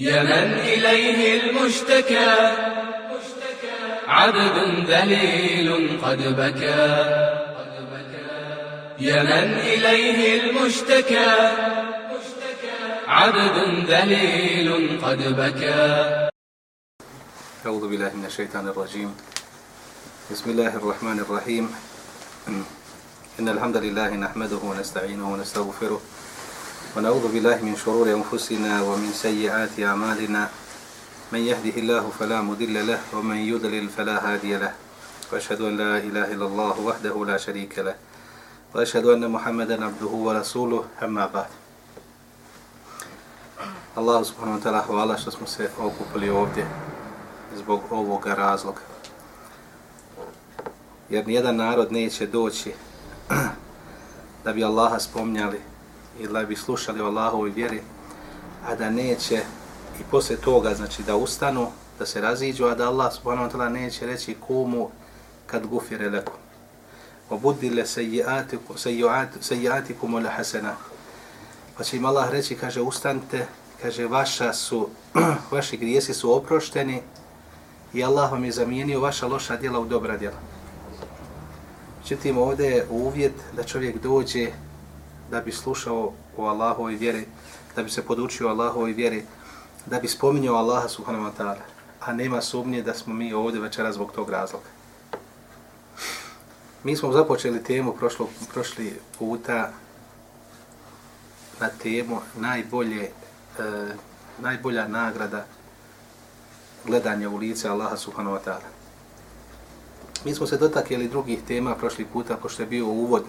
[0.00, 2.32] يا من إليه المشتكى.
[4.08, 4.56] عبد
[4.88, 6.88] ذليل قد بكى.
[9.04, 11.32] يا من إليه المشتكى.
[13.06, 13.56] عبد
[13.90, 15.84] ذليل قد بكى.
[17.66, 19.16] أعوذ بالله من الشيطان الرجيم.
[20.32, 21.74] بسم الله الرحمن الرحيم.
[23.40, 26.00] إن الحمد لله نحمده ونستعينه ونستغفره
[26.96, 30.50] ونعوذ بالله من شرور أنفسنا ومن سيئات أعمالنا.
[31.32, 34.74] من يهده الله فلا مضل له ومن يضلل فلا هادي له.
[35.32, 37.94] وأشهد أن لا إله إلا الله وحده لا شريك له.
[38.74, 41.50] وأشهد أن محمدا عبده ورسوله أما بعد.
[43.96, 46.66] Allah subhanahu wa ta'ala hvala što smo se okupili ovdje
[47.56, 48.82] zbog ovoga razloga.
[51.10, 52.74] Jer nijedan narod neće doći
[54.44, 55.69] da bi Allaha spomnjali
[56.20, 57.82] ili da bi slušali o Allahovoj vjeri,
[58.66, 59.42] a da neće
[60.00, 61.66] i posle toga, znači da ustanu,
[61.98, 64.90] da se raziđu, a da Allah subhanahu wa ta'ala neće reći kumu
[65.46, 66.32] kad gufire leku.
[67.30, 67.84] Obudile
[69.40, 70.74] sejiatikum ula hasena.
[71.76, 73.46] Pa će im Allah reći, kaže, ustanite,
[73.82, 74.88] kaže, vaša su,
[75.52, 77.02] vaši grijesi su oprošteni
[77.92, 80.36] i Allah vam je zamijenio vaša loša djela u dobra djela.
[82.02, 84.50] Međutim, ovdje je uvjet da čovjek dođe
[85.30, 87.26] da bi slušao o Allahovoj vjeri,
[87.76, 89.24] da bi se podučio o Allahovoj vjeri,
[89.86, 91.64] da bi spominjao Allaha subhanahu wa ta'ala.
[92.00, 94.66] A nema sumnje da smo mi ovdje večera zbog tog razloga.
[96.84, 99.70] Mi smo započeli temu prošlo, prošli puta
[101.60, 103.12] na temu najbolje, e,
[104.38, 105.44] najbolja nagrada
[106.86, 108.68] gledanja u lice Allaha subhanahu wa ta'ala.
[110.24, 113.24] Mi smo se dotakli drugih tema prošli puta, pošto je bio uvod,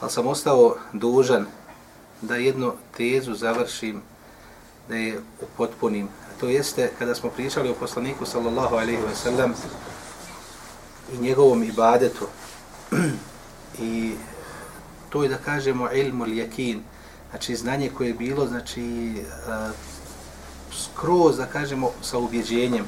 [0.00, 1.46] ali sam ostao dužan
[2.22, 4.02] da jednu tezu završim,
[4.88, 6.08] da je upotpunim.
[6.40, 9.54] To jeste, kada smo pričali o poslaniku sallallahu alaihi wa sallam
[11.12, 12.26] i njegovom ibadetu,
[13.78, 14.12] i
[15.10, 16.82] to je da kažemo ilmu ljekin,
[17.30, 19.14] znači znanje koje je bilo, znači
[20.72, 22.84] skroz, da kažemo, sa ubjeđenjem.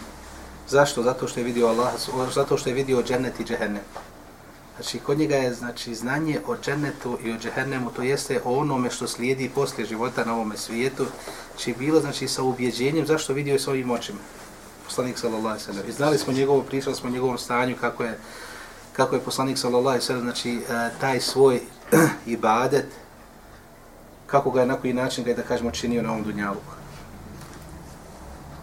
[0.69, 1.03] Zašto?
[1.03, 1.93] Zato što je vidio Allah,
[2.35, 3.83] zato što je vidio džennet i džehennem.
[4.83, 8.91] Znači, kod njega je znači, znanje o džennetu i o džehennemu, to jeste o onome
[8.91, 11.07] što slijedi poslije života na ovome svijetu,
[11.59, 14.19] či bilo znači, sa ubjeđenjem zašto vidio je svojim očima.
[14.85, 15.89] Poslanik sallallahu sallam.
[15.89, 18.19] I znali smo njegovo, pričali smo o njegovom stanju, kako je,
[18.93, 21.61] kako je poslanik sallallahu sallam, znači, e, taj svoj
[22.27, 22.87] ibadet,
[24.27, 26.61] kako ga je na koji način ga je, da kažemo, činio na ovom dunjalu.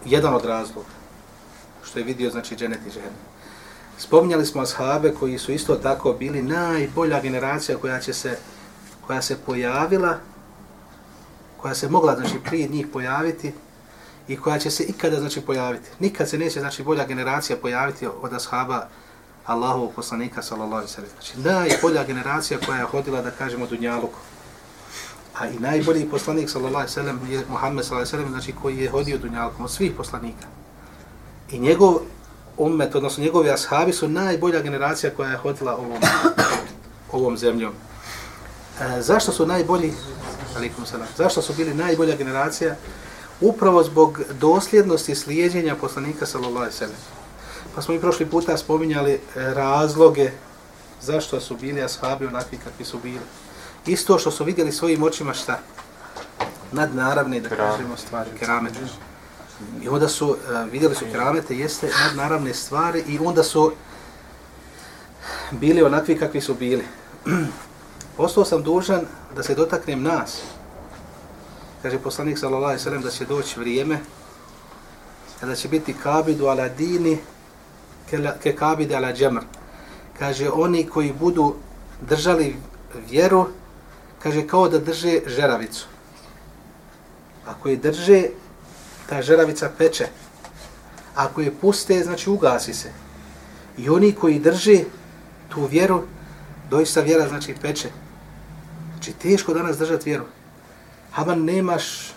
[0.04, 0.88] Jedan od razloga,
[1.84, 3.29] što je vidio, znači, dženet i džehennem.
[4.00, 8.38] Spominjali smo ashabe koji su isto tako bili najbolja generacija koja će se
[9.06, 10.18] koja se pojavila
[11.56, 13.52] koja se mogla znači prije njih pojaviti
[14.28, 15.88] i koja će se ikada znači pojaviti.
[15.98, 18.88] Nikad se neće znači bolja generacija pojaviti od ashaba
[19.46, 21.10] Allahovog poslanika sallallahu alejhi ve sellem.
[21.20, 24.14] Znači najbolja generacija koja je hodila da kažemo dunjaluk.
[25.38, 28.52] A i najbolji poslanik sallallahu alejhi ve sellem je Muhammed sallallahu alejhi ve sellem, znači
[28.62, 30.46] koji je hodio dunjalukom od svih poslanika.
[31.50, 32.00] I njegov
[32.60, 36.02] ummet, odnosno njegovi ashabi su najbolja generacija koja je hodila ovom,
[37.12, 37.72] ovom zemljom.
[38.80, 39.92] E, zašto su najbolji?
[40.56, 41.08] Alikum salam.
[41.16, 42.76] Zašto su bili najbolja generacija?
[43.40, 46.96] Upravo zbog dosljednosti slijedjenja poslanika sallallahu alaihi ve sellem.
[47.74, 50.30] Pa smo i prošli puta spominjali e, razloge
[51.02, 53.20] zašto su bili ashabi onakvi kakvi su bili.
[53.86, 55.58] Isto što su vidjeli svojim očima šta?
[56.72, 58.72] Nadnaravne, da kažemo, stvari, keramet.
[59.82, 63.72] I onda su, eh, vidjeli su keramete, jeste nadnaravne stvari i onda su
[65.50, 66.84] bili onakvi kakvi su bili.
[68.18, 69.00] Ostao sam dužan
[69.36, 70.40] da se dotaknem nas.
[71.82, 74.00] Kaže poslanik sallallahu alejhi ve sellem da će doći vrijeme
[75.40, 77.18] kada će biti kabidu ala dini
[78.42, 79.42] ke kabide ala džemr.
[80.18, 81.54] Kaže oni koji budu
[82.00, 82.56] držali
[83.10, 83.46] vjeru,
[84.22, 85.86] kaže kao da drže žeravicu.
[87.46, 88.24] Ako je drže,
[89.10, 90.06] ta žeravica peče.
[91.14, 92.90] Ako je puste, znači ugasi se.
[93.78, 94.84] I oni koji drže
[95.48, 96.02] tu vjeru,
[96.70, 97.88] doista vjera znači peče.
[98.92, 100.24] Znači teško danas držati vjeru.
[101.12, 102.12] Haman nemaš,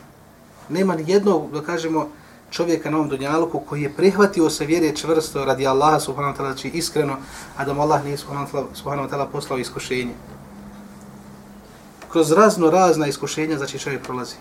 [0.70, 2.10] nema ni jednog, da kažemo,
[2.52, 6.54] čovjeka na ovom dunjaluku koji je prihvatio se vjere čvrsto radi Allaha subhanahu wa ta'ala,
[6.54, 7.18] znači iskreno,
[7.58, 10.14] a da mu Allah nije subhanahu wa ta'ala poslao iskušenje.
[12.12, 14.36] Kroz razno razna iskušenja, znači čovjek prolazi.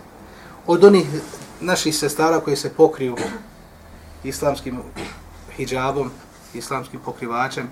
[0.67, 1.07] Od onih
[1.63, 3.15] naših sestara koji se pokriju
[4.23, 4.79] islamskim
[5.55, 6.11] hijabom,
[6.53, 7.71] islamskim pokrivačem,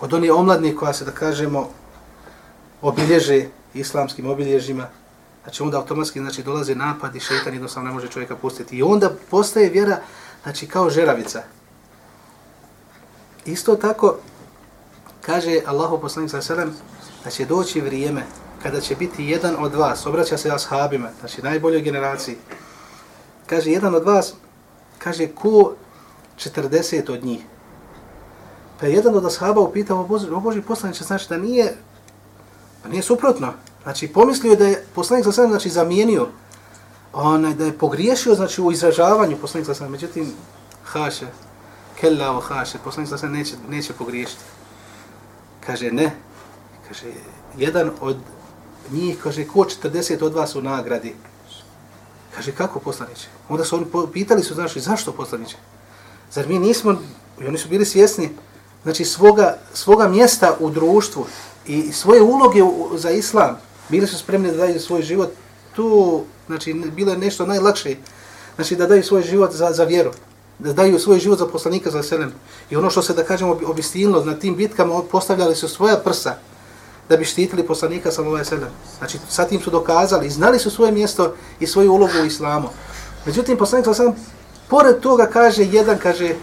[0.00, 1.68] od onih omladnih koja se, da kažemo,
[2.82, 4.86] obilježe islamskim obilježima,
[5.42, 8.76] znači onda automatski znači, dolaze napad i šetan jednostavno ne može čovjeka pustiti.
[8.76, 10.00] I onda postaje vjera
[10.42, 11.42] znači, kao žeravica.
[13.44, 14.16] Isto tako,
[15.20, 16.74] kaže Allahu poslanik sa selem,
[17.24, 18.22] da će doći vrijeme
[18.62, 22.36] kada će biti jedan od vas, obraća se ashabima, znači najboljoj generaciji,
[23.52, 24.32] kaže jedan od vas,
[24.98, 25.76] kaže ko
[26.40, 27.44] 40 od njih.
[28.80, 31.76] Pa je jedan od ashaba upitao, o Boži, o Boži poslaniče, znači da nije,
[32.82, 33.52] pa nije suprotno.
[33.82, 36.28] Znači pomislio da je poslanik sa znači zamijenio,
[37.12, 40.32] onaj, da je pogriješio znači u izražavanju poslanik sa međutim,
[40.84, 41.26] haše,
[42.00, 44.44] kella o haše, poslanik sa neće, neće pogriješiti.
[45.66, 46.16] Kaže, ne,
[46.88, 47.12] kaže,
[47.56, 48.16] jedan od
[48.90, 51.14] njih, kaže, ko 40 od vas u nagradi?
[52.34, 53.28] Kaže, kako poslaniće?
[53.48, 55.56] Onda su oni pitali su, znači, zašto poslaniće?
[56.32, 56.96] Zar mi nismo,
[57.40, 58.30] i oni su bili svjesni,
[58.82, 61.26] znači, svoga, svoga mjesta u društvu
[61.66, 62.60] i svoje uloge
[62.94, 63.58] za islam,
[63.88, 65.30] bili su spremni da daju svoj život
[65.76, 67.96] tu, znači, bilo je nešto najlakše,
[68.54, 70.10] znači, da daju svoj život za, za vjeru,
[70.58, 72.32] da daju svoj život za poslanika za selem.
[72.70, 76.36] I ono što se, da kažemo, obistinilo na tim bitkama postavljali su svoja prsa,
[77.08, 78.74] da bi štitili poslanika sallallahu alejhi ve sellem.
[78.98, 82.68] Znači sa tim su dokazali, znali su svoje mjesto i svoju ulogu u islamu.
[83.26, 86.34] Međutim poslanik sallallahu alejhi ve sellem pored toga kaže jedan kaže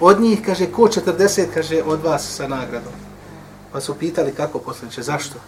[0.00, 2.92] od njih kaže ko 40 kaže od vas sa nagradom.
[3.72, 5.38] Pa su pitali kako poslanice, zašto?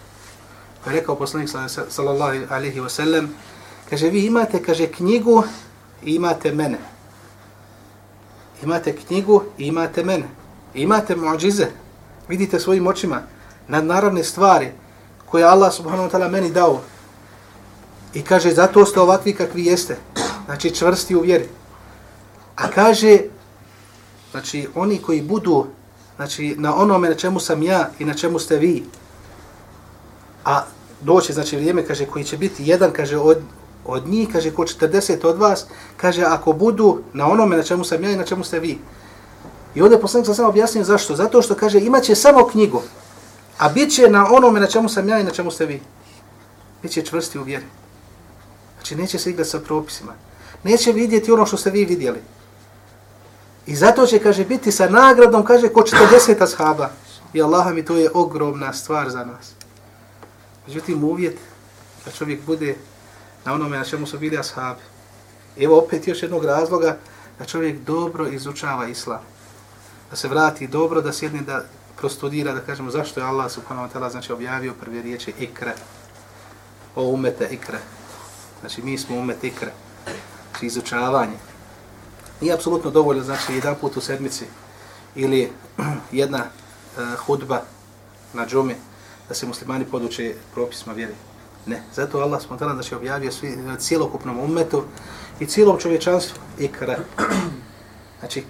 [0.83, 1.49] Pa je rekao poslanik
[1.89, 3.33] sallallahu alejhi ve sellem
[3.89, 5.43] kaže vi imate kaže knjigu
[6.03, 6.77] i imate mene.
[8.63, 10.27] Imate knjigu i imate mene.
[10.73, 11.67] Imate muđize.
[12.27, 13.21] Vidite svojim očima
[13.69, 14.71] nadnaravne stvari
[15.25, 16.81] koje Allah subhanahu wa ta'ala meni dao.
[18.13, 19.97] I kaže, zato ste ovakvi kakvi jeste.
[20.45, 21.47] Znači, čvrsti u vjeri.
[22.55, 23.19] A kaže,
[24.31, 25.65] znači, oni koji budu
[26.15, 28.83] znači, na onome na čemu sam ja i na čemu ste vi,
[30.45, 30.63] a
[31.01, 33.37] doće, znači, vrijeme, kaže, koji će biti jedan, kaže, od,
[33.85, 35.65] od njih, kaže, ko 40 od vas,
[35.97, 38.79] kaže, ako budu na onome na čemu sam ja i na čemu ste vi.
[39.75, 41.15] I ovdje poslanik sam samo objasnio zašto.
[41.15, 42.81] Zato što, kaže, imaće samo knjigu.
[43.59, 45.81] A bit će na onome na čemu sam ja i na čemu ste vi.
[46.81, 47.65] Biće čvrsti u vjeri.
[48.75, 50.13] Znači neće se igrati sa propisima.
[50.63, 52.19] Neće vidjeti ono što ste vi vidjeli.
[53.65, 56.89] I zato će, kaže, biti sa nagradom, kaže, ko 40 ashaba.
[57.33, 59.51] I Allah mi to je ogromna stvar za nas.
[60.67, 61.37] Međutim, uvjet
[62.05, 62.75] da čovjek bude
[63.45, 64.81] na onome na čemu su bili ashabi.
[65.59, 66.97] Evo opet još jednog razloga
[67.39, 69.21] da čovjek dobro izučava islam.
[70.09, 71.65] Da se vrati dobro, da sjedne, da
[71.99, 75.73] prostudira, da kažemo zašto je Allah subhanahu wa ta'ala znači objavio prve riječi ikra.
[76.95, 77.79] O umete ikra.
[78.59, 79.71] Znači mi smo umet ikra.
[80.51, 81.37] Znači izučavanje.
[82.41, 84.45] Nije apsolutno dovoljno znači jedan put u sedmici
[85.15, 85.51] ili
[86.11, 87.61] jedna uh, hudba
[88.33, 88.75] na džumi
[89.27, 91.13] da se muslimani poduče propisima vjeri.
[91.65, 91.83] Ne.
[91.93, 94.83] Zato Allah subhanahu wa ta'ala znači objavio svi, e, cijelokupnom umetu
[95.39, 96.97] i cijelom čovječanstvu ikra.
[98.19, 98.43] Znači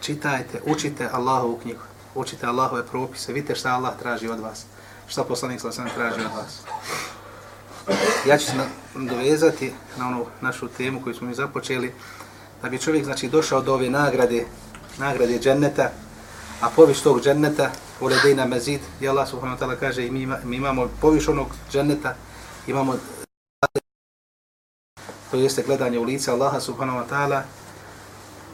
[0.00, 1.87] čitajte, učite Allahovu knjigu
[2.18, 4.64] učite Allahove propise, vidite šta Allah traži od vas,
[5.08, 6.60] šta poslanik sa sam traži od vas.
[8.26, 8.52] Ja ću se
[8.94, 11.94] dovezati na onu našu temu koju smo mi započeli,
[12.62, 14.46] da bi čovjek znači došao do ove nagrade,
[14.98, 15.90] nagrade dženneta,
[16.60, 17.70] a poviš tog dženneta,
[18.00, 22.14] uledejna mezid, i Allah subhanahu wa ta'ala kaže, i mi, mi imamo poviš onog dženneta,
[22.66, 22.96] imamo
[25.30, 27.42] to jeste gledanje u lice Allaha subhanahu wa ta'ala,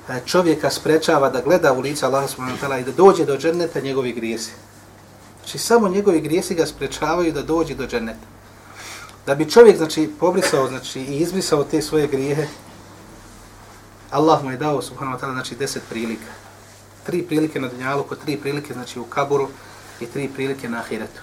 [0.08, 3.36] E, čovjeka sprečava da gleda u lice Allaha subhanahu wa ta'ala i da dođe do
[3.36, 4.52] dženneta njegovi grijesi.
[5.38, 8.26] Znači samo njegovi grijesi ga sprečavaju da dođe do dženneta.
[9.26, 12.46] Da bi čovjek znači pobrisao znači i izbrisao te svoje grijehe,
[14.10, 16.32] Allah mu je dao subhanahu wa ta'ala znači deset prilika.
[17.06, 19.48] Tri prilike na dunjalu, tri prilike znači u kaburu
[20.00, 21.20] i tri prilike na ahiretu.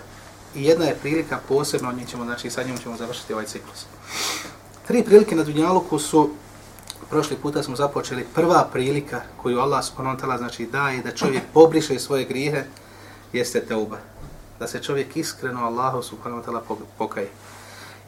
[0.56, 3.86] I jedna je prilika posebno, njih ćemo, znači sa njom ćemo završiti ovaj ciklus.
[4.88, 6.30] Tri prilike na dunjalu su
[7.12, 11.44] prošli puta smo započeli prva prilika koju Allah subhanahu wa ta'ala znači daje da čovjek
[11.54, 12.64] pobriše svoje grijehe
[13.34, 13.98] jeste teuba.
[14.60, 17.30] Da se čovjek iskreno Allahu subhanahu wa ta'ala pokaje.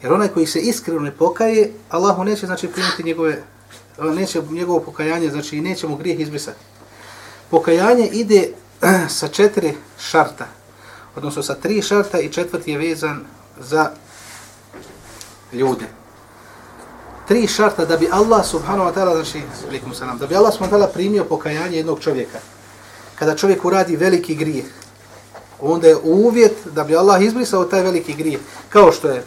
[0.02, 3.42] Jer onaj koji se iskreno ne pokaje, Allahu neće znači primiti njegove
[3.98, 6.58] neće njegovo pokajanje, znači neće mu grijeh izbrisati.
[7.50, 8.48] Pokajanje ide
[9.18, 10.46] sa četiri šarta,
[11.16, 13.24] odnosno sa tri šarta i četvrti je vezan
[13.60, 13.90] za
[15.52, 16.03] ljude
[17.28, 19.42] tri šarta da bi Allah subhanahu wa ta'ala, znači,
[19.94, 22.38] salam, da bi Allah subhanahu wa ta'ala primio pokajanje jednog čovjeka.
[23.18, 24.64] Kada čovjek uradi veliki grijeh,
[25.60, 29.24] onda je uvjet da bi Allah izbrisao taj veliki grijeh, kao što je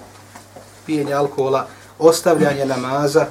[0.86, 1.68] pijenje alkohola,
[2.00, 3.26] ostavljanje namaza,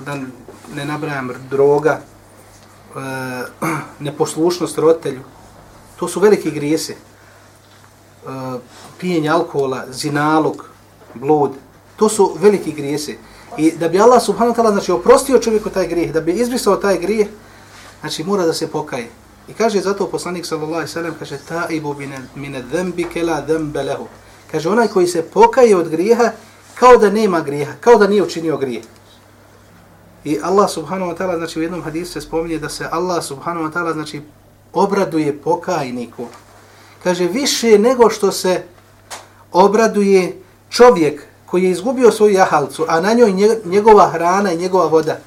[0.00, 0.14] da
[0.74, 2.00] ne nabrajam droga,
[2.96, 3.44] eh,
[4.00, 5.20] neposlušnost roditelju.
[5.96, 6.92] To su veliki grijesi.
[6.92, 8.58] Eh,
[8.98, 10.68] pijenje alkohola, zinalog,
[11.14, 11.50] blud,
[11.96, 13.18] to su veliki grijesi.
[13.58, 16.76] I da bi Allah subhanahu wa ta'ala znači, oprostio čovjeku taj grijeh, da bi izbrisao
[16.76, 17.28] taj grijeh,
[18.00, 19.08] znači mora da se pokaje.
[19.48, 21.94] I kaže zato poslanik sallallahu alejhi ve sellem kaže taibu
[22.34, 24.06] min adh-dhanbi kala dhanba lahu.
[24.52, 26.30] Kaže onaj koji se pokaje od grijeha
[26.74, 28.84] kao da nema grijeha, kao da nije učinio grijeh.
[30.24, 33.66] I Allah subhanahu wa ta'ala znači u jednom hadisu se spominje da se Allah subhanahu
[33.66, 34.22] wa ta'ala znači
[34.72, 36.26] obraduje pokajniku.
[37.02, 38.62] Kaže više nego što se
[39.52, 40.36] obraduje
[40.70, 41.22] čovjek
[41.54, 43.32] koji je izgubio svoju jahalcu, a na njoj
[43.64, 45.18] njegova hrana i njegova voda.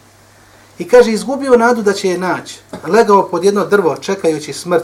[0.78, 2.60] I kaže, izgubio nadu da će je naći.
[2.88, 4.84] Legao pod jedno drvo, čekajući smrt.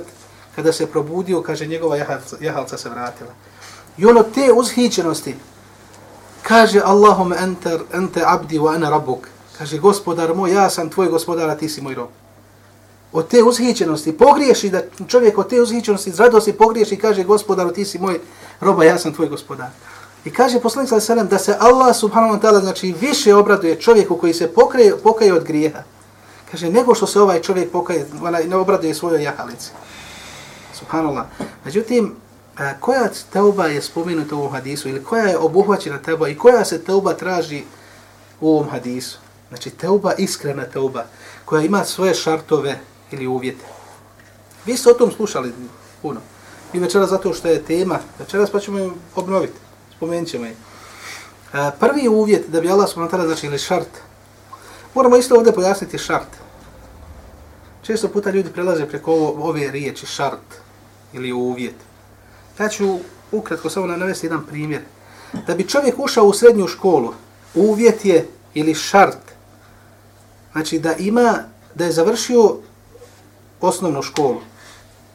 [0.55, 3.31] Kada se probudio, kaže, njegova jahalca, jahalca se vratila.
[3.97, 5.35] I ono te uzhićenosti,
[6.41, 9.27] kaže, Allahum enter, ente abdi wa ana rabuk.
[9.57, 12.09] Kaže, gospodar moj, ja sam tvoj gospodar, a ti si moj rob.
[13.11, 17.73] Od te uzhićenosti, pogriješi da čovjek od te uzhićenosti, iz radosti pogriješi i kaže, gospodar,
[17.73, 18.19] ti si moj
[18.61, 19.67] roba, ja sam tvoj gospodar.
[20.25, 24.17] I kaže poslanik sallallahu alejhi da se Allah subhanahu wa ta'ala znači više obraduje čovjeku
[24.17, 25.83] koji se pokaje, pokaje od grijeha.
[26.51, 29.71] Kaže nego što se ovaj čovjek pokaje, ona ne obraduje svojoj jahalici.
[30.73, 31.25] Subhanallah.
[31.65, 32.15] Međutim,
[32.59, 36.65] e, koja teuba je spomenuta u ovom hadisu ili koja je obuhvaćena teuba i koja
[36.65, 37.63] se teuba traži
[38.41, 39.19] u ovom hadisu?
[39.49, 41.05] Znači teuba, iskrena teuba,
[41.45, 42.79] koja ima svoje šartove
[43.11, 43.65] ili uvjete.
[44.65, 45.53] Vi ste o tom slušali
[46.01, 46.19] puno.
[46.73, 49.53] I večera zato što je tema, večeras pa ćemo obnoviti
[49.97, 50.51] spomenut ćemo je.
[50.51, 53.89] E, prvi uvjet da bi Allah subhanahu znači ili šart,
[54.93, 56.27] moramo isto ovdje pojasniti šart.
[57.81, 60.55] Često puta ljudi prelaze preko ovo, ove riječi šart
[61.13, 61.75] ili uvjet.
[62.59, 62.99] Ja ću
[63.31, 64.81] ukratko samo navesti jedan primjer.
[65.47, 67.13] Da bi čovjek ušao u srednju školu,
[67.55, 69.33] uvjet je ili šart,
[70.51, 71.43] znači da ima,
[71.75, 72.57] da je završio
[73.61, 74.41] osnovnu školu,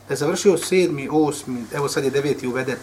[0.08, 2.76] da je završio sedmi, osmi, evo sad je deveti uveden,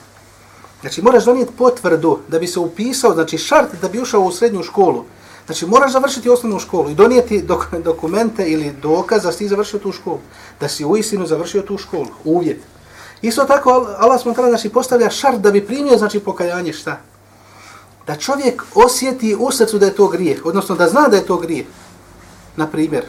[0.81, 4.63] Znači moraš donijeti potvrdu da bi se upisao, znači šart da bi ušao u srednju
[4.63, 5.03] školu.
[5.45, 9.91] Znači moraš završiti osnovnu školu i donijeti dok, dokumente ili dokaz da si završio tu
[9.91, 10.19] školu.
[10.59, 12.07] Da si u istinu završio tu školu.
[12.23, 12.59] Uvjet.
[13.21, 17.01] Isto tako Allah smo tada znači, postavlja šart da bi primio znači pokajanje šta?
[18.07, 21.37] Da čovjek osjeti u srcu da je to grijeh, odnosno da zna da je to
[21.37, 21.65] grijeh.
[22.55, 23.05] Na primjer,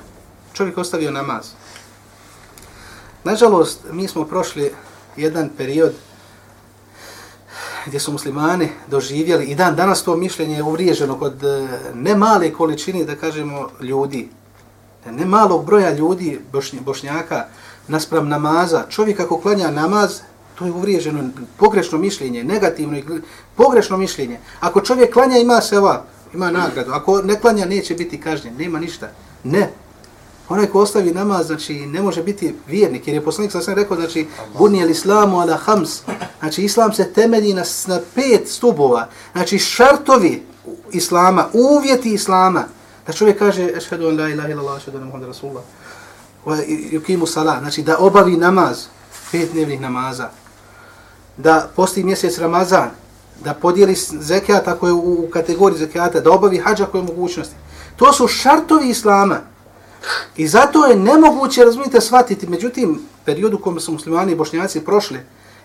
[0.53, 1.47] čovjek ostavio namaz.
[3.25, 4.73] Nažalost, mi smo prošli
[5.17, 5.93] jedan period
[7.87, 12.53] gdje su muslimani doživjeli i dan danas to mišljenje je uvriježeno kod e, ne male
[12.53, 14.29] količine, da kažemo, ljudi,
[15.11, 16.41] ne malog broja ljudi,
[16.81, 17.45] bošnjaka,
[17.89, 18.85] naspram namaza.
[18.91, 20.21] Čovjek ako klanja namaz,
[20.59, 21.25] to je uvriježeno
[21.57, 22.99] pogrešno mišljenje, negativno,
[23.57, 24.39] pogrešno mišljenje.
[24.61, 26.93] Ako čovjek klanja, ima se ova, ima nagradu.
[26.93, 29.09] Ako ne klanja, neće biti kažnjen, nema ništa.
[29.45, 29.71] Ne,
[30.49, 34.27] Onaj ko ostavi namaz, znači, ne može biti vjernik, jer je poslanik sam rekao, znači,
[34.59, 36.01] bunije islamu ala hams,
[36.41, 40.43] znači, islam se temelji na, na pet stubova, znači, šartovi
[40.93, 42.65] islama, uvjeti islama,
[43.07, 45.63] da čovjek kaže, ešhedu an la ilaha ila ešhedu an muhammed rasulullah,
[46.93, 48.85] yukimu salat, znači, da obavi namaz,
[49.33, 50.31] pet dnevnih namaza,
[51.37, 52.91] da posti mjesec Ramazan,
[53.45, 57.55] da podijeli zekijat ako je u, u kategoriji zekijata, da obavi hađa koje mogućnosti.
[57.97, 59.41] To su šartovi islama,
[60.37, 65.19] I zato je nemoguće, razumijete, shvatiti, međutim, periodu u kojem su muslimani i bošnjaci prošli,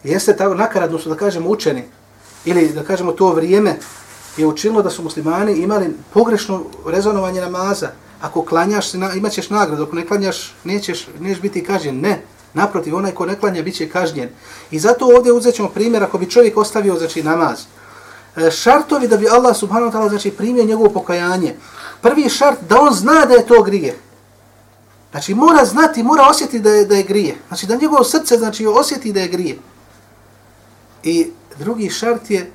[0.04, 1.84] jeste tako nakaradno su, da kažemo, učeni,
[2.46, 3.78] ili da kažemo to vrijeme,
[4.38, 7.90] je učinilo da su muslimani imali pogrešno rezonovanje namaza.
[8.22, 12.00] Ako klanjaš, imat ćeš nagradu, ako ne klanjaš, nećeš, nećeš biti kažnjen.
[12.00, 12.22] Ne,
[12.54, 14.30] naprotiv, onaj ko ne klanja, bit će kažnjen.
[14.72, 17.60] I zato ovdje uzet ćemo primjer, ako bi čovjek ostavio znači, namaz.
[18.36, 21.56] E, šartovi da bi Allah subhanahu wa ta'ala znači, primio njegovo pokajanje.
[22.02, 23.96] Prvi šart da on zna da je to grije.
[25.12, 27.36] Znači mora znati, mora osjetiti da je, da je grije.
[27.48, 29.58] Znači da njegovo srce znači, osjeti da je grije.
[31.04, 32.52] I drugi šart je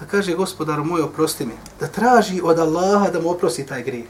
[0.00, 1.52] da kaže gospodar moj oprosti mi.
[1.80, 4.06] Da traži od Allaha da mu oprosti taj grije.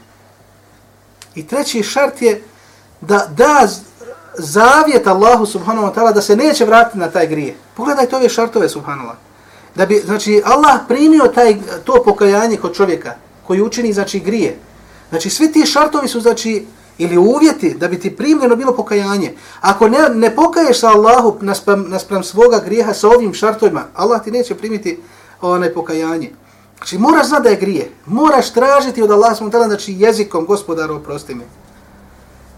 [1.35, 2.43] I treći šart je
[3.01, 3.67] da da
[4.37, 7.55] zavjet Allahu subhanahu wa ta'ala da se neće vratiti na taj grije.
[7.75, 9.15] Pogledajte ove šartove subhanallah.
[9.75, 13.15] Da bi, znači, Allah primio taj, to pokajanje kod čovjeka
[13.47, 14.59] koji učini, znači, grije.
[15.09, 16.65] Znači, svi ti šartovi su, znači,
[16.97, 19.33] ili uvjeti da bi ti primljeno bilo pokajanje.
[19.61, 24.31] Ako ne, ne pokaješ sa Allahu naspram, naspram svoga grijeha sa ovim šartovima, Allah ti
[24.31, 24.99] neće primiti
[25.41, 26.31] onaj pokajanje.
[26.77, 27.91] Znači moraš znati da je grije.
[28.05, 31.43] Moraš tražiti od Allah smo tala, znači jezikom gospodaru oprosti mi.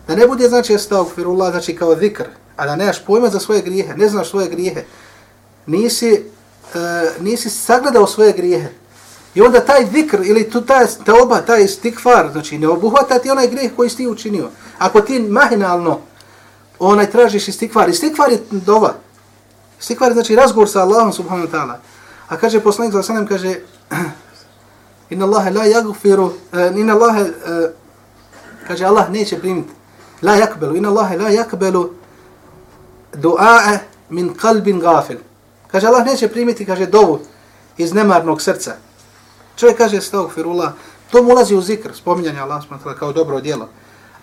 [0.07, 2.23] Da ne bude znači estagfirullah, znači kao zikr,
[2.55, 4.83] a da nemaš pojma za svoje grijehe, ne znaš svoje grijehe.
[5.65, 6.23] Nisi,
[6.75, 8.69] uh, nisi sagledao svoje grijehe.
[9.37, 13.47] I onda taj zikr ili tu ta teoba, taj stikfar, znači ne obuhvata ti onaj
[13.47, 14.49] greh koji si ti učinio.
[14.77, 15.99] Ako ti mahinalno
[16.79, 18.93] onaj tražiš istikfar, istikfar je dova.
[19.79, 21.75] Istikfar je znači razgovor sa Allahom subhanahu wa ta'ala.
[22.27, 23.55] A kaže poslanik sa sanem, kaže,
[25.13, 27.29] inna Allahe la jagfiru, uh, eh, inna Allahe, uh,
[28.67, 29.73] kaže, Allah neće primiti,
[30.21, 31.89] la jakbelu, inna Allahe la jakbelu
[33.13, 33.77] du'a'e
[34.09, 35.17] min kalbin gafil.
[35.67, 37.19] Kaže, Allah neće primiti, kaže, dovu
[37.77, 38.86] iz nemarnog srca.
[39.57, 40.71] Čovjek kaže, stagfirullah,
[41.11, 43.69] to mu ulazi u zikr, spominjanje Allah smatra kao dobro djelo.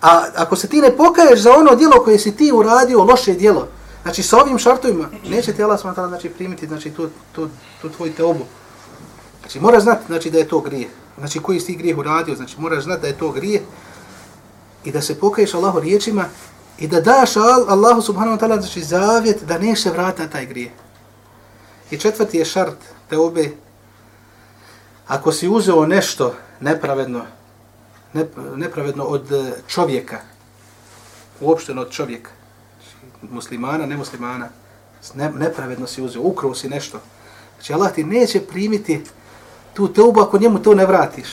[0.01, 3.67] A ako se ti ne pokaješ za ono djelo koje si ti uradio, loše djelo,
[4.03, 7.49] znači sa ovim šartovima, neće ti Allah smatra znači, primiti znači, tu, tu,
[7.81, 8.45] tu tvoj teobu.
[9.39, 10.89] Znači moraš znati znači, da je to grije.
[11.17, 13.61] Znači koji si ti grijeh uradio, znači moraš znati da je to grije
[14.83, 16.25] i da se pokaješ Allahu riječima
[16.77, 17.37] i da daš
[17.67, 20.71] Allahu subhanahu wa ta'ala znači, zavjet da neće vrata taj grije.
[21.91, 22.77] I četvrti je šart
[23.09, 23.64] teobe.
[25.07, 27.25] Ako si uzeo nešto nepravedno,
[28.55, 30.19] nepravedno od e, čovjeka,
[31.39, 32.31] uopšteno od čovjeka,
[33.21, 34.49] muslimana, nemuslimana,
[35.15, 36.99] ne, nepravedno si uzeo, ukrao si nešto.
[37.55, 39.03] Znači Allah ti neće primiti
[39.73, 41.27] tu teubu ako njemu to ne vratiš.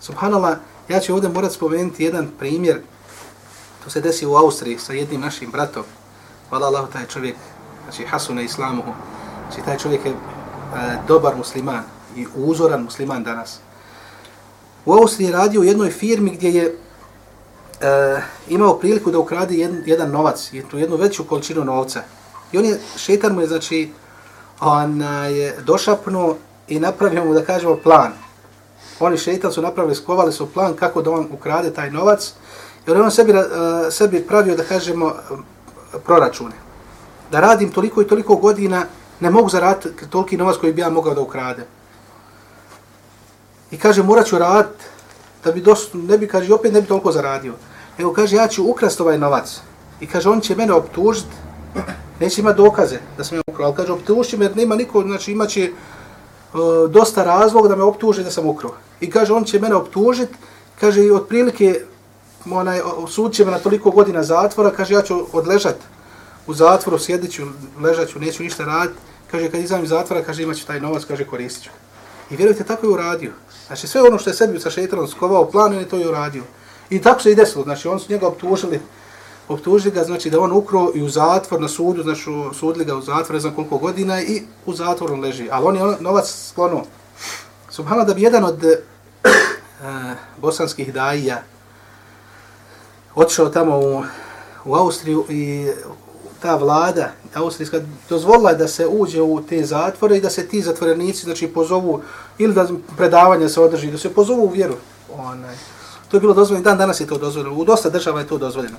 [0.00, 2.80] Subhanallah, ja ću ovdje morat spomenuti jedan primjer.
[3.84, 5.84] To se desi u Austriji sa jednim našim bratom.
[6.48, 7.36] Hvala Allah, taj čovjek,
[7.84, 8.92] znači Hasuna Islamuhu.
[9.50, 10.12] Znači taj čovjek je
[10.74, 11.82] E, dobar musliman
[12.16, 13.58] i uzoran musliman danas
[14.84, 16.64] u Austriji radio u jednoj firmi gdje je
[17.80, 22.02] e, imao priliku da ukrade jedan, jedan novac, jednu, jednu veću količinu novca.
[22.52, 23.90] I on je, šetar mu je, znači,
[24.60, 26.36] on je došapnuo
[26.68, 28.12] i napravio mu, da kažemo, plan.
[29.00, 32.32] Oni šetan su napravili, skovali su plan kako da on ukrade taj novac,
[32.86, 33.38] jer on sebi, uh,
[33.90, 35.14] sebi pravio, da kažemo,
[36.04, 36.54] proračune.
[37.30, 38.86] Da radim toliko i toliko godina,
[39.22, 41.66] ne mogu zaraditi toliki novac koji bi ja mogao da ukrade.
[43.70, 44.68] I kaže, morat ću rad,
[45.44, 47.54] da bi dost, ne bi, kaže, opet ne bi toliko zaradio.
[47.98, 49.60] Evo, kaže, ja ću ukrast ovaj novac.
[50.00, 51.36] I kaže, on će mene optužiti,
[52.20, 53.66] neće imati dokaze da sam ja ukrao.
[53.66, 58.24] Ali kaže, optužiti me, nema niko, znači imaće uh, e, dosta razloga da me optuže
[58.24, 58.74] da sam ukrao.
[59.00, 60.34] I kaže, on će mene optužiti,
[60.80, 61.80] kaže, i otprilike,
[62.50, 65.76] onaj, sud će me na toliko godina zatvora, kaže, ja ću odležat
[66.46, 67.42] u zatvoru, sjedit ću,
[67.80, 68.98] ležat ću, neću ništa raditi.
[69.32, 71.70] Kaže, kad izađem iz zatvora, kaže, imat taj novac, kaže, koristit ću.
[72.30, 73.32] I vjerujte, tako je uradio.
[73.66, 76.42] Znači sve ono što je sebi sa šeitanom skovao plan, on je to i uradio.
[76.90, 77.64] I tako se i desilo.
[77.64, 78.80] Znači on su njega optužili,
[79.48, 83.00] optužili ga, znači da on ukro i u zatvor na sudu, znači sudili ga u
[83.02, 85.48] zatvor, ne znam koliko godina i u zatvoru leži.
[85.50, 86.84] Ali on je ono- novac sklonuo.
[87.70, 89.88] Subhano da bi jedan od uh,
[90.36, 91.42] bosanskih daija
[93.14, 94.02] otišao tamo u,
[94.64, 95.70] u Austriju i
[96.42, 101.24] ta vlada austrijska dozvolila da se uđe u te zatvore i da se ti zatvorenici
[101.24, 102.00] znači pozovu
[102.38, 104.74] ili da predavanje se održi da se pozovu u vjeru.
[105.18, 105.54] Onaj
[106.08, 108.76] to je bilo dozvoljeno dan danas je to dozvoljeno u dosta država je to dozvoljeno.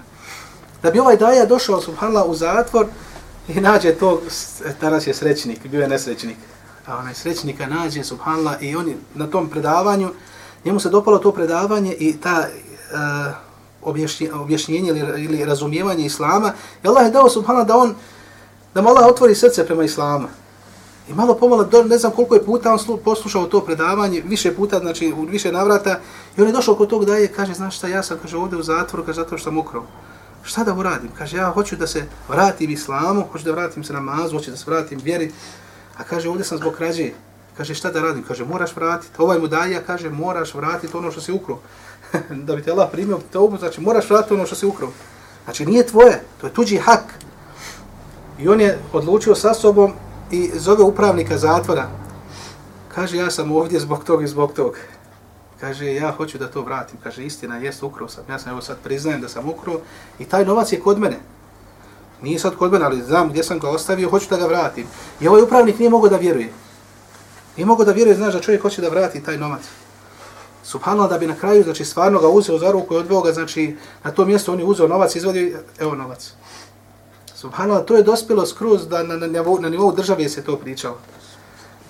[0.84, 2.86] Da bi ovaj daja došao subhanallah u zatvor
[3.47, 4.21] i nađe to
[4.82, 6.38] danas je srećnik bio je nesrećnik.
[6.86, 10.10] A onaj srećnika nađe subhanallah i oni na tom predavanju
[10.65, 13.34] njemu se dopalo to predavanje i ta uh,
[14.34, 17.96] objašnjenje ili, ili razumijevanje islama i Allah je dao subhana da on
[18.74, 20.28] da mu Allah otvori srce prema Islama.
[21.10, 24.80] I malo pomalo, ne znam koliko je puta on slu, poslušao to predavanje, više puta,
[24.80, 26.00] znači u više navrata,
[26.38, 28.63] i on je došao kod tog daje, kaže, znaš šta, ja sam, kaže, ovdje u
[28.63, 29.84] zatvoru, kaže, zato što sam ukrao.
[30.43, 31.10] Šta da uradim?
[31.17, 34.63] Kaže, ja hoću da se vratim islamu, hoću da vratim se namazu, hoću da se
[34.67, 35.32] vratim vjeri,
[35.98, 37.12] a kaže, ovdje sam zbog krađe.
[37.58, 38.24] Kaže, šta da radim?
[38.24, 39.13] Kaže, moraš vratiti.
[39.17, 41.60] Ovaj mu daje, kaže, moraš vratiti ono što si ukrao.
[42.47, 44.89] da bi te Allah primio te obu, znači moraš vratiti ono što si ukrao.
[45.43, 47.04] Znači nije tvoje, to je tuđi hak.
[48.39, 49.93] I on je odlučio sa sobom
[50.32, 51.88] i zove upravnika zatvora.
[52.95, 54.78] Kaže, ja sam ovdje zbog tog i zbog tog.
[55.60, 56.99] Kaže, ja hoću da to vratim.
[57.04, 58.23] Kaže, istina, jest, ukrao sam.
[58.30, 59.80] Ja sam evo sad priznajem da sam ukrao
[60.19, 61.19] i taj novac je kod mene.
[62.21, 64.86] Nije sad kod mene, ali znam gdje sam ga ostavio, hoću da ga vratim.
[65.21, 66.54] I ovaj upravnik nije mogao da vjeruje.
[67.58, 69.62] Nije mogao da vjeruje, znaš da čovjek hoće da vrati taj novac.
[70.63, 73.76] Subhanallah da bi na kraju, znači stvarno ga uzeo za ruku i odveo ga, znači
[74.04, 76.34] na to mjesto on je uzeo novac, izvadio, evo novac.
[77.36, 80.97] Subhanallah, to je dospjelo skroz da na, na, nivou, na nivou države se to pričalo.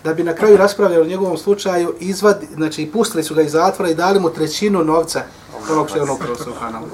[0.04, 3.92] Da bi na kraju raspravljali o njegovom slučaju, izvad, znači pustili su ga iz zatvora
[3.92, 5.24] i dali mu trećinu novca
[5.72, 6.92] onog što je ono kroz Subhanallah.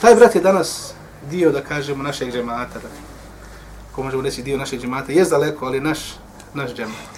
[0.00, 0.92] Taj brat je danas
[1.30, 2.88] dio, da kažemo, našeg džemata, da,
[3.94, 5.98] ko možemo reći dio našeg džemata, je daleko, ali naš,
[6.54, 7.12] naš džemat,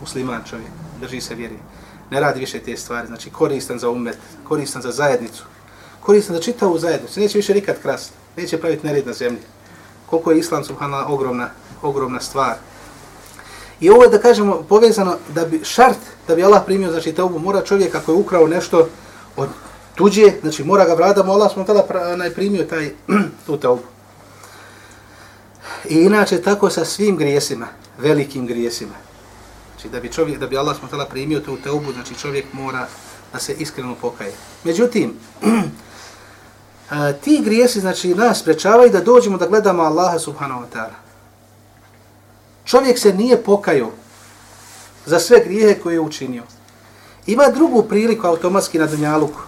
[0.00, 0.70] musliman čovjek,
[1.00, 1.58] drži se vjeri
[2.10, 5.44] ne radi više te stvari, znači koristan za umet, koristan za zajednicu,
[6.00, 9.42] koristan za čitavu zajednicu, neće više nikad krasti, neće praviti nered na zemlji.
[10.06, 11.50] Koliko je islam, subhanallah, ogromna,
[11.82, 12.54] ogromna stvar.
[13.80, 17.22] I ovo je, da kažemo, povezano da bi šart, da bi Allah primio, znači, te
[17.22, 18.88] obu, mora čovjek ako je ukrao nešto
[19.36, 19.48] od
[19.94, 22.90] tuđe, znači, mora ga vrada, Allah smo tada najprimio taj,
[23.46, 23.82] tu te obu.
[25.88, 27.66] I inače tako sa svim grijesima,
[27.98, 28.94] velikim grijesima.
[29.84, 32.86] Znači da bi čovjek, da bi Allah smo primio tu teubu, znači čovjek mora
[33.32, 34.32] da se iskreno pokaje.
[34.64, 35.12] Međutim,
[37.24, 40.96] ti grijesi, znači, nas sprečavaju da dođemo da gledamo Allaha subhanahu wa ta'ala.
[42.64, 43.90] Čovjek se nije pokajao
[45.06, 46.42] za sve grijehe koje je učinio.
[47.26, 49.40] Ima drugu priliku automatski na Dunjaluku,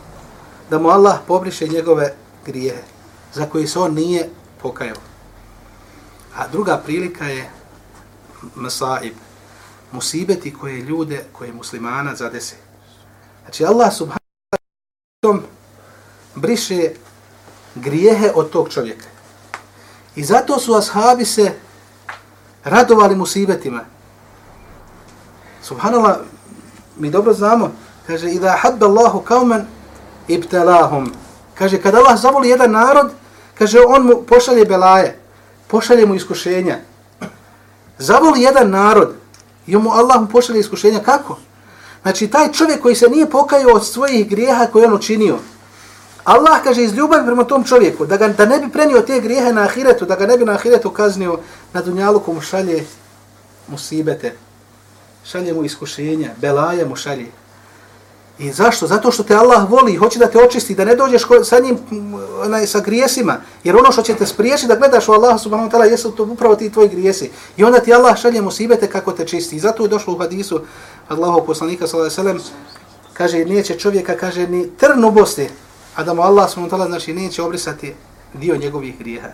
[0.71, 2.15] da mu Allah pobriše njegove
[2.47, 2.83] grijehe
[3.35, 4.31] za koje se on nije
[4.63, 5.01] pokajao.
[6.37, 7.51] A druga prilika je
[8.55, 9.26] masaib,
[9.93, 12.57] musibeti koje ljude, koje muslimana zadese.
[13.45, 15.47] Znači Allah subhanahu
[16.35, 16.91] briše
[17.75, 19.07] grijehe od tog čovjeka.
[20.17, 21.53] I zato su ashabi se
[22.65, 23.85] radovali musibetima.
[25.63, 26.17] Subhanallah,
[26.97, 27.73] mi dobro znamo,
[28.07, 29.67] kaže, idha hadda Allahu kaumen
[30.29, 31.13] ibtalahum.
[31.55, 33.13] Kaže, kada Allah zavoli jedan narod,
[33.59, 35.19] kaže, on mu pošalje belaje,
[35.67, 36.79] pošalje mu iskušenja.
[37.99, 39.15] Zavoli jedan narod,
[39.67, 41.01] i mu Allah mu pošalje iskušenja.
[41.01, 41.39] Kako?
[42.03, 45.39] Znači, taj čovjek koji se nije pokajao od svojih grijeha koje on učinio,
[46.25, 49.53] Allah kaže iz ljubavi prema tom čovjeku, da, ga, da ne bi prenio te grijehe
[49.53, 51.39] na ahiretu, da ga ne bi na ahiretu kaznio,
[51.73, 52.87] na dunjalu mu šalje
[53.69, 54.33] musibete,
[55.25, 57.31] šalje mu iskušenja, belaje mu šalje.
[58.39, 58.87] I zašto?
[58.87, 61.79] Zato što te Allah voli i hoće da te očisti, da ne dođeš sa njim
[62.45, 63.37] onaj, sa grijesima.
[63.65, 66.25] Jer ono što će te spriješiti da gledaš u Allah subhanahu wa ta'ala jesu to
[66.25, 67.31] upravo ti tvoji grijesi.
[67.57, 69.57] I onda ti Allah šalje musibete kako te čisti.
[69.57, 70.61] I zato je došlo u hadisu
[71.09, 72.61] Allahov poslanika sallallahu alejhi ve sellem
[73.13, 75.49] kaže neće čovjeka kaže ni trn u bosti
[75.97, 77.95] a da mu Allah subhanahu wa ta'ala znači neće obrisati
[78.35, 79.29] dio njegovih grijeha.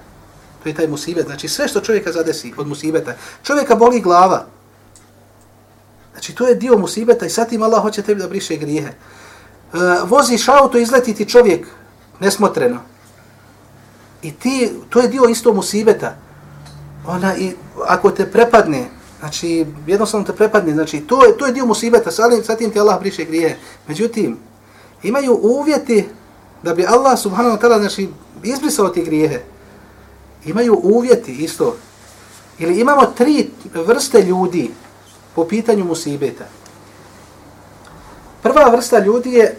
[0.63, 1.27] To je taj musibet.
[1.27, 3.15] Znači sve što čovjeka zadesi od musibeta.
[3.43, 4.47] Čovjeka boli glava.
[6.23, 8.89] Znači to je dio musibeta i sad im Allah hoće tebi da briše grijehe.
[8.89, 8.95] E,
[10.05, 11.67] voziš auto, izleti ti čovjek
[12.21, 12.81] nesmotreno.
[14.23, 16.15] I ti, to je dio isto musibeta.
[17.07, 17.53] Ona, i,
[17.87, 18.85] ako te prepadne,
[19.19, 22.81] znači jednostavno te prepadne, znači to je, to je dio musibeta, sad, sad im ti
[22.81, 23.57] Allah briše grijehe.
[23.89, 24.39] Međutim,
[25.03, 26.05] imaju uvjeti
[26.63, 28.09] da bi Allah subhanahu wa ta'ala znači,
[28.43, 29.41] izbrisao ti grijehe,
[30.45, 31.77] imaju uvjeti isto.
[32.59, 34.71] Ili imamo tri vrste ljudi
[35.35, 36.45] po pitanju musibeta.
[38.43, 39.59] Prva vrsta ljudi je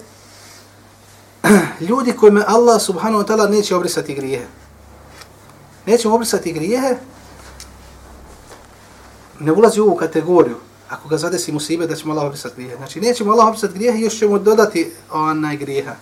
[1.89, 4.45] ljudi kojima Allah subhanahu wa ta'ala neće obrisati grijehe.
[5.85, 6.95] Neće obrisati grijehe,
[9.39, 10.55] ne ulazi u ovu kategoriju.
[10.89, 12.77] Ako ga zadesi musibet, da ćemo Allah obrisati grijehe.
[12.77, 15.95] Znači, nećemo Allah obrisati grijehe, još ćemo dodati onaj grijeha.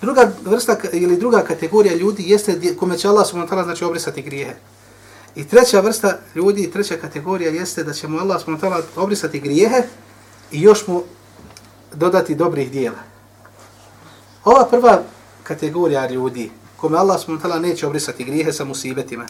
[0.00, 4.22] Druga vrsta ili druga kategorija ljudi jeste kome će Allah subhanahu wa ta'ala znači obrisati
[4.22, 4.54] grijehe.
[5.36, 9.40] I treća vrsta ljudi, treća kategorija jeste da će mu Allah subhanahu wa ta'ala obrisati
[9.40, 9.82] grijehe
[10.50, 11.02] i još mu
[11.94, 12.98] dodati dobrih dijela.
[14.44, 15.02] Ova prva
[15.42, 19.26] kategorija ljudi kome Allah subhanahu wa ta'ala neće obrisati grijehe sa musibetima.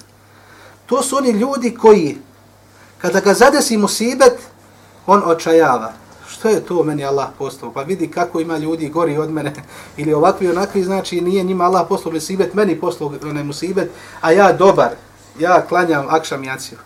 [0.87, 2.17] To su oni ljudi koji
[2.99, 4.39] kada ga zadesi musibet,
[5.07, 5.93] on očajava
[6.29, 7.73] što je to meni Allah poslao?
[7.73, 9.53] Pa vidi kako ima ljudi gori od mene
[9.97, 13.91] ili ovakvi onakvi, znači nije njima Allah poslao musibet, meni poslao onaj musibet,
[14.21, 14.91] a ja dobar,
[15.39, 16.79] ja klanjam akšam jaciju.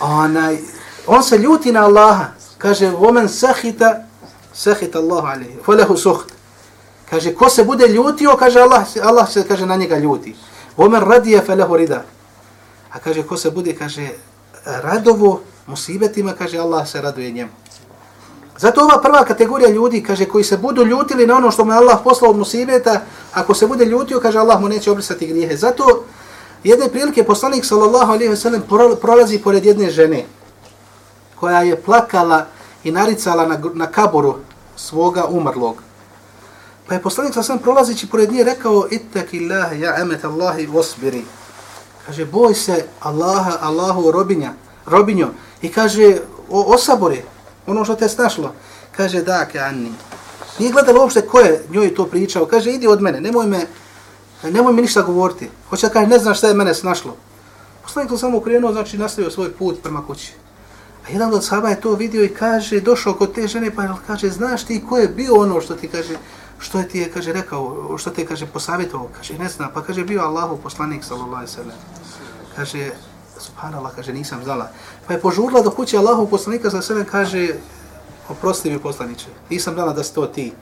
[0.00, 0.58] Onaj,
[1.06, 2.24] on se ljuti na Allaha,
[2.58, 3.94] kaže, omen sahita,
[4.52, 6.32] sahita Allah alihi, folehu suht.
[7.10, 10.36] Kaže, ko se bude ljutio, kaže Allah, Allah se kaže na njega ljuti.
[10.76, 12.02] Omen radije felehu rida.
[12.92, 14.08] A kaže, ko se bude, kaže,
[14.64, 17.50] radovo musibetima, kaže Allah se raduje njemu.
[18.58, 21.78] Zato ova prva kategorija ljudi, kaže, koji se budu ljutili na ono što mu je
[21.78, 23.00] Allah poslao od musibeta,
[23.32, 25.56] ako se bude ljutio, kaže, Allah mu neće obrisati grijehe.
[25.56, 26.04] Zato
[26.64, 28.62] jedne prilike poslanik, sallallahu alejhi ve sellem
[29.00, 30.24] prolazi pored jedne žene,
[31.34, 32.46] koja je plakala
[32.84, 34.34] i naricala na, na kaboru
[34.76, 35.76] svoga umrlog.
[36.88, 41.24] Pa je poslanik, sallallahu sam prolazići pored nje, rekao, ittaki Allah, ja emet Allahi, osbiri.
[42.06, 44.52] Kaže, boj se Allaha, Allahu robinja,
[44.86, 45.28] robinjo.
[45.62, 46.16] I kaže,
[46.50, 47.22] o, osabori,
[47.66, 48.52] ono što te snašlo.
[48.96, 49.92] Kaže, da, Anni.
[50.58, 52.46] Nije gledalo uopšte ko je njoj to pričao.
[52.46, 53.66] Kaže, idi od mene, nemoj me,
[54.46, 55.50] E, nemoj mi ništa govoriti.
[55.70, 57.16] Hoće da kaže, ne znaš šta je mene snašlo.
[57.82, 60.32] Poslanik to samo krenuo, znači nastavio svoj put prema kući.
[61.06, 64.30] A jedan od sahaba je to vidio i kaže, došao kod te žene, pa kaže,
[64.30, 66.16] znaš ti ko je bio ono što ti kaže,
[66.58, 70.04] što je ti je, kaže, rekao, što te kaže, posavjetovao, kaže, ne zna, pa kaže,
[70.04, 71.76] bio Allahu poslanik, sallallahu alaihi sallam.
[72.56, 72.90] Kaže,
[73.38, 74.70] subhanallah, kaže, nisam znala.
[75.06, 77.48] Pa je požurla do kuće Allahu poslanika za sebe, kaže,
[78.28, 80.52] oprosti mi poslaniče, nisam znala da si to ti.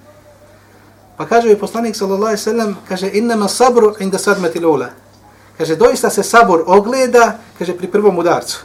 [1.17, 4.89] Pa kaže mi poslanik sallallahu alejhi ve sellem kaže, innama sabru inda sadmati lula.
[5.59, 8.65] Kaže, doista se sabor ogleda, kaže, pri prvom udarcu.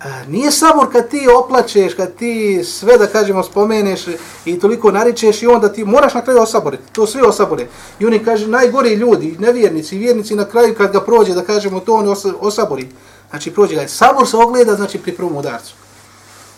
[0.00, 4.06] A, nije sabor kad ti oplačeš, kad ti sve da kažemo spomeneš
[4.44, 6.92] i toliko naričeš i onda ti moraš na kraju osaboriti.
[6.92, 7.66] To sve osabore.
[7.98, 11.94] I oni kaže najgori ljudi, nevjernici, vjernici na kraju kad ga prođe da kažemo to
[11.94, 12.88] on osabori.
[13.30, 13.88] Znači prođe ga.
[13.88, 15.74] Sabor se ogleda znači pri prvom udarcu.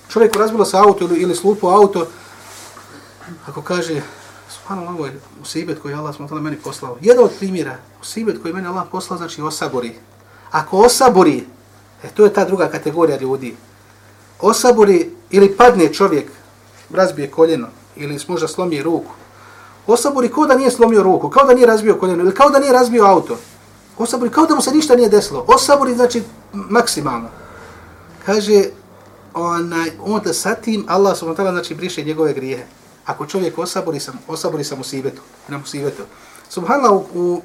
[0.08, 2.06] Čovjek razbilo se auto ili, ili slupo auto,
[3.46, 4.02] ako kaže,
[4.48, 6.96] subhanallah, ovo je usibet koji Allah smutala meni poslao.
[7.00, 9.94] Jedan od primjera, usibet koji meni Allah poslao, znači osabori.
[10.50, 11.44] Ako osabori,
[12.04, 13.56] E to je ta druga kategorija ljudi.
[14.40, 16.30] Osabori ili padne čovjek,
[16.90, 19.10] razbije koljeno ili možda slomi ruku.
[19.86, 22.72] Osabori kao da nije slomio ruku, kao da nije razbio koljeno ili kao da nije
[22.72, 23.38] razbio auto.
[23.98, 25.44] Osabori kao da mu se ništa nije desilo.
[25.48, 27.28] Osabori znači maksimalno.
[28.26, 28.64] Kaže,
[29.34, 32.66] onaj, onda sa tim Allah subhanahu wa ta'ala znači briše njegove grijehe.
[33.06, 34.84] Ako čovjek osabori sam, osabori sam u
[35.48, 36.02] na musibetu.
[36.48, 37.42] Subhanallah u,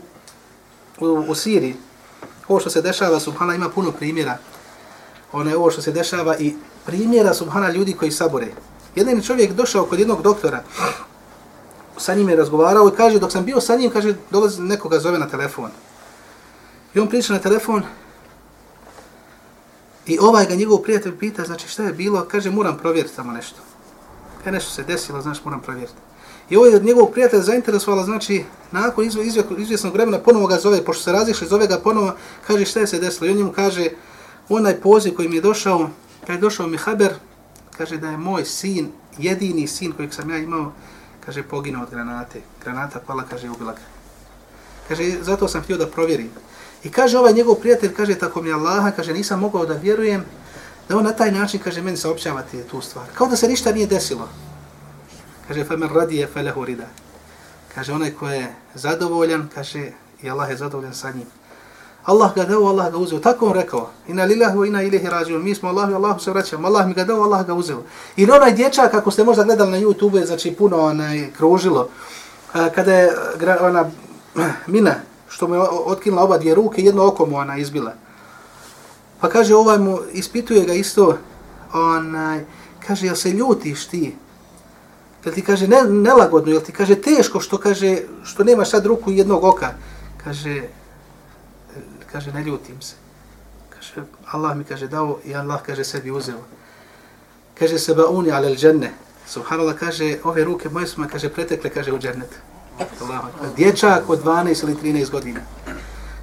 [1.00, 1.76] u, u, u Siriji,
[2.47, 4.38] ovo što se dešava, subhana, ima puno primjera.
[5.32, 8.47] Ono je ovo što se dešava i primjera, subhana, ljudi koji sabore.
[8.95, 10.63] Jedan je čovjek došao kod jednog doktora,
[11.97, 15.19] sa njim je razgovarao i kaže, dok sam bio sa njim, kaže, dolazi nekoga zove
[15.19, 15.69] na telefon.
[16.93, 17.84] I on priča na telefon
[20.06, 23.71] i ovaj ga njegov prijatelj pita, znači šta je bilo, kaže, moram provjeriti samo nešto.
[24.46, 25.98] E, nešto se desilo, znaš, moram provjeriti.
[26.50, 30.58] I ovo je od njegovog prijatelja zainteresovala, znači, nakon izve, izve, izvjesnog vremena ponovo ga
[30.58, 32.16] zove, pošto se razišli, zove ga ponovo,
[32.48, 33.28] kaže šta je se desilo.
[33.28, 33.90] I on njemu kaže,
[34.50, 35.90] onaj poziv koji mi je došao,
[36.28, 37.14] kad je došao mi haber,
[37.78, 40.72] kaže da je moj sin, jedini sin kojeg sam ja imao,
[41.26, 42.42] kaže, poginuo od granate.
[42.64, 43.82] Granata pala, kaže, ubila ga.
[44.88, 46.30] Kaže, zato sam htio da provjerim.
[46.84, 50.26] I kaže ovaj njegov prijatelj, kaže, tako mi Allaha, kaže, nisam mogao da vjerujem,
[50.92, 53.06] da on na taj način, kaže, meni saopćavati tu stvar.
[53.14, 54.28] Kao da se ništa nije desilo.
[55.48, 56.88] Kaže, fa men radije fe lehu rida.
[57.76, 61.28] Kaže, onaj ko je zadovoljan, kaže, i Allah je zadovoljan sa njim.
[62.04, 63.20] Allah ga dao, Allah ga uzeo.
[63.20, 63.90] Tako on rekao.
[64.08, 65.44] Ina lillahi wa ina ilihi rađun.
[65.44, 66.68] Mi smo Allah i Allahu se vraćamo.
[66.68, 67.84] Allah mi ga dao, Allah ga uzeo.
[68.16, 71.90] I onaj dječak, ako ste možda gledali na YouTube, znači puno onaj, kružilo,
[72.76, 73.10] kada je
[73.62, 73.90] ona
[74.68, 74.96] mina,
[75.30, 77.94] što mu je otkinula oba dvije ruke, jedno oko mu ona izbila.
[79.22, 81.18] Pa kaže, ovaj mu ispituje ga isto,
[81.74, 82.46] onaj,
[82.88, 84.16] kaže, jel se ljutiš ti?
[85.26, 89.12] Jel ti kaže ne, nelagodno, jel ti kaže teško što kaže što nemaš sad ruku
[89.12, 89.74] jednog oka?
[90.24, 90.62] Kaže,
[92.12, 92.96] kaže ne ljutim se.
[93.70, 96.42] Kaže, Allah mi kaže dao i Allah kaže sebi uzeo.
[97.60, 98.92] Kaže se uni alel dženne.
[99.28, 102.30] Subhanallah kaže, ove ruke moje su me, kaže, pretekle, kaže, u džennet.
[103.56, 105.40] Dječak od 12 ili 13 godina.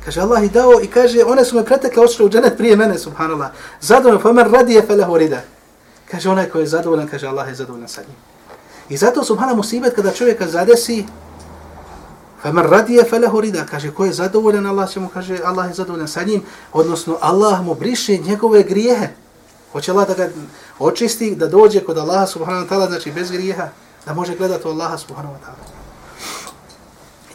[0.05, 2.99] Kaže, Allah i dao i kaže, one su me pretekle, ošle u dženet prije mene,
[2.99, 3.51] subhanallah.
[3.81, 5.41] Zadovoljno, pa men radije felehu rida.
[6.11, 8.17] Kaže, onaj koji je zadovoljan, kaže, Allah je zadovoljan sa njim.
[8.89, 11.05] I zato subhana musibet kada čovjeka zadesi,
[12.43, 15.75] fa man radije felehu rida, kaže ko je zadovoljan, Allah će mu kaže, Allah je
[15.75, 19.09] zadovoljan sa njim, odnosno Allah mu briše njegove grijehe.
[19.73, 20.29] Hoće Allah da ga
[20.79, 23.69] očisti, da dođe kod Allaha subhanahu wa ta'ala, znači bez grijeha,
[24.07, 25.65] da može gledati u Allaha subhanahu wa ta'ala.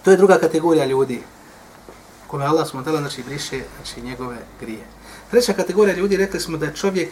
[0.04, 1.24] To je druga kategorija ljudi,
[2.34, 4.82] kome Allah smo dala, znači briše znači, njegove grije.
[5.32, 7.10] Treća kategorija ljudi, rekli smo da je čovjek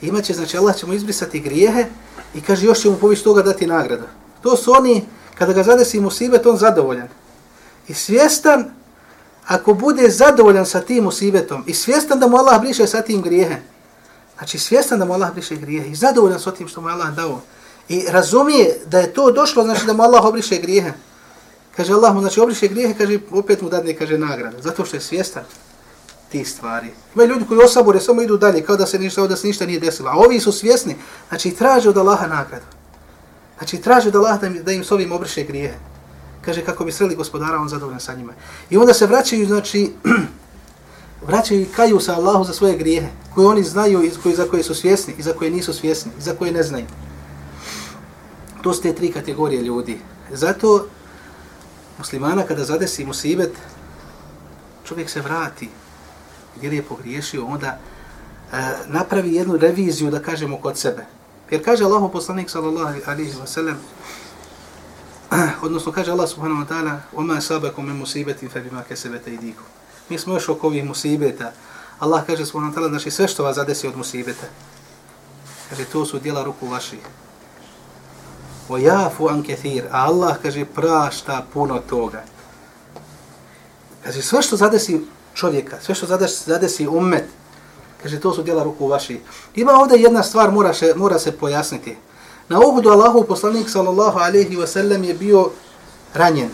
[0.00, 1.86] imaće, znači Allah će mu izbrisati grijehe,
[2.34, 4.06] I kaže, još će mu poviš toga dati nagrada.
[4.42, 5.02] To su oni,
[5.34, 7.08] kada ga zadesi musibet, on zadovoljan.
[7.88, 8.70] I svjestan,
[9.46, 13.56] ako bude zadovoljan sa tim musibetom, i svjestan da mu Allah briše sa tim grijehe,
[14.38, 17.40] znači svjestan da mu Allah briše grijehe, i zadovoljan sa tim što mu Allah dao,
[17.88, 20.92] i razumije da je to došlo, znači da mu Allah obriše grijehe,
[21.80, 25.00] kaže Allah mu, znači obriše grijehe, kaže, opet mu dadne, kaže, nagrada, zato što je
[25.00, 25.44] svjestan
[26.28, 26.90] ti stvari.
[27.14, 29.80] Ima ljudi koji osabore, samo idu dalje, kao da se ništa, da se ništa nije
[29.80, 30.10] desilo.
[30.10, 30.96] A ovi su svjesni,
[31.28, 32.66] znači traže od Allaha nagradu.
[33.58, 35.78] Znači traže od Allaha da im, da im s ovim obriše grijehe.
[36.44, 38.32] Kaže kako bi sreli gospodara, on zadovoljan sa njima.
[38.70, 39.90] I onda se vraćaju, znači,
[41.28, 44.62] vraćaju i kaju sa Allahu za svoje grijehe, koje oni znaju i koji, za koje
[44.62, 46.86] su svjesni i za koje nisu svjesni i za koje ne znaju.
[48.62, 49.98] To su te tri kategorije ljudi.
[50.32, 50.86] Zato
[51.99, 53.51] muslimana kada zadesi musibet,
[54.87, 55.69] čovjek se vrati,
[56.55, 57.77] gdje je pogriješio, onda e,
[58.87, 61.05] napravi jednu reviziju, da kažemo, kod sebe.
[61.49, 63.77] Jer kaže Allah, poslanik, sallallahu alaihi wa sallam,
[65.65, 69.65] odnosno kaže Allah subhanahu wa ta'ala, وَمَا سَابَكُمْ مِنْ مُسِيبَةٍ فَبِمَا كَسَبَتَ إِدِيكُمْ
[70.09, 71.51] Mi smo još oko ovih musibeta.
[71.99, 74.47] Allah kaže subhanahu wa ta'ala, znači sve što vas zadesi od musibeta.
[75.69, 76.99] Kaže, to su dijela ruku vaših.
[78.70, 79.84] Vojafu an kethir.
[79.90, 82.22] A Allah, kaže, prašta puno toga.
[84.04, 85.00] Kaže, sve što zadesi
[85.34, 87.24] čovjeka, sve što zadesi, zadesi umet,
[88.02, 89.20] kaže, to su djela ruku vaši.
[89.54, 91.96] Ima ovdje jedna stvar, mora se, mora se pojasniti.
[92.48, 95.50] Na uhudu Allahu poslanik sallallahu alaihi wa sallam je bio
[96.14, 96.50] ranjen.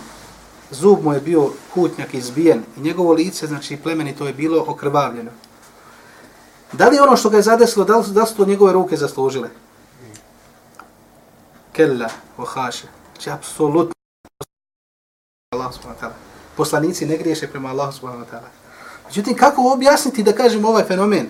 [0.71, 5.31] Zub mu je bio kutnjak izbijen i njegovo lice, znači plemeni, to je bilo okrvavljeno.
[6.73, 8.97] Da li ono što ga je zadesilo, da li, da li su to njegove ruke
[8.97, 9.49] zaslužile?
[11.77, 12.87] Kella, ohaše.
[13.15, 13.93] Znači, apsolutno.
[15.55, 16.15] Allah subhanahu wa ta'ala.
[16.57, 18.49] Poslanici ne griješe prema Allahu subhanahu wa ta'ala.
[19.07, 21.29] Međutim, kako objasniti da kažemo ovaj fenomen?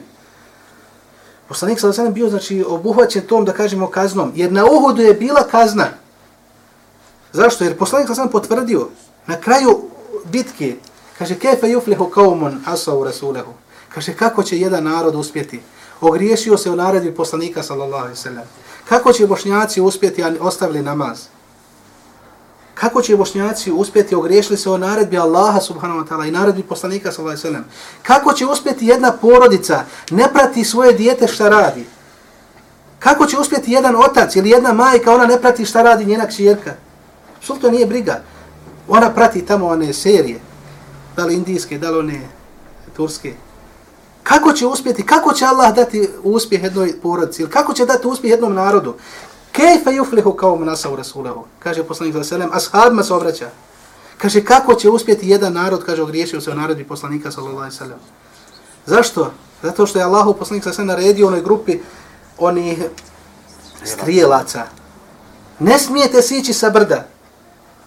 [1.49, 5.43] Poslanik sa sam bio znači obuhvaćen tom da kažemo kaznom, jer na Uhudu je bila
[5.51, 5.87] kazna.
[7.33, 7.65] Zašto?
[7.65, 8.89] Jer poslanik sa potvrdio
[9.27, 9.91] na kraju
[10.25, 10.77] bitke,
[11.19, 13.53] kaže kefe yuflihu qaumun asaw rasulahu.
[13.89, 15.61] Kaže kako će jedan narod uspjeti?
[16.01, 18.45] Ogriješio se u naredbi poslanika sallallahu alejhi ve sellem.
[18.89, 21.19] Kako će bošnjaci uspjeti a ostavili namaz?
[22.75, 27.13] Kako će bošnjaci uspjeti ogriješili se o naredbi Allaha subhanahu wa ta'ala i naredbi poslanika
[27.13, 27.65] sallallahu alaihi ve sellem?
[28.03, 31.87] Kako će uspjeti jedna porodica ne prati svoje dijete šta radi?
[32.99, 36.75] Kako će uspjeti jedan otac ili jedna majka, ona ne prati šta radi njena kćerka?
[37.41, 38.23] Što to nije briga?
[38.89, 40.41] Ona prati tamo one serije,
[41.17, 42.21] da li indijske, da li one
[42.97, 43.35] turske.
[44.29, 48.31] Kako će uspjeti, kako će Allah dati uspjeh jednoj porodici, ili kako će dati uspjeh
[48.31, 48.95] jednom narodu?
[49.53, 50.97] Kejfe yuflihu kao nasa u
[51.59, 53.51] Kaže poslanik sa selem, ashabima se obraća.
[54.19, 57.99] Kaže, kako će uspjeti jedan narod, kaže, ogriješio se o narodi poslanika sallallahu alaihi sallam.
[58.87, 59.33] Zašto?
[59.63, 61.79] Zato što je Allahu poslanik sa selem naredio onoj grupi
[62.39, 62.79] onih
[63.85, 64.63] strijelaca.
[65.59, 67.07] Ne smijete sići sa brda.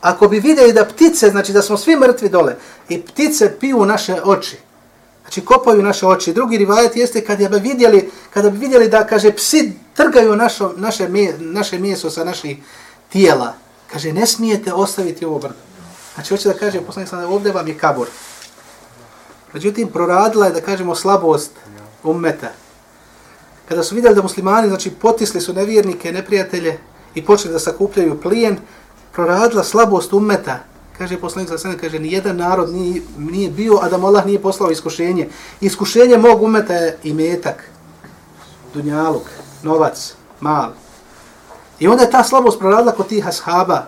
[0.01, 2.55] Ako bi vidjeli da ptice, znači da smo svi mrtvi dole,
[2.89, 4.57] i ptice piju naše oči,
[5.29, 6.33] Znači kopaju naše oči.
[6.33, 11.09] Drugi rivajet jeste kada bi vidjeli, kada bi vidjeli da kaže psi trgaju našo, naše,
[11.39, 12.57] naše meso sa naših
[13.09, 13.53] tijela.
[13.91, 15.55] Kaže ne smijete ostaviti ovo brdo.
[16.15, 18.07] Znači hoće da kaže poslanik sam ovdje vam je kabor.
[19.53, 21.51] Međutim proradila je da kažemo slabost
[22.03, 22.51] ummeta.
[23.67, 26.77] Kada su vidjeli da muslimani znači potisli su nevjernike, neprijatelje
[27.15, 28.57] i počeli da sakupljaju plijen,
[29.11, 30.59] proradila slabost ummeta
[30.99, 34.71] kaže poslanik sallallahu kaže nijedan narod nije, nije bio a da mu Allah nije poslao
[34.71, 35.29] iskušenje.
[35.61, 37.63] Iskušenje mog umeta je i metak,
[38.73, 39.23] dunjaluk,
[39.63, 40.71] novac, mal.
[41.79, 43.85] I onda je ta slabost proradila kod tih ashaba.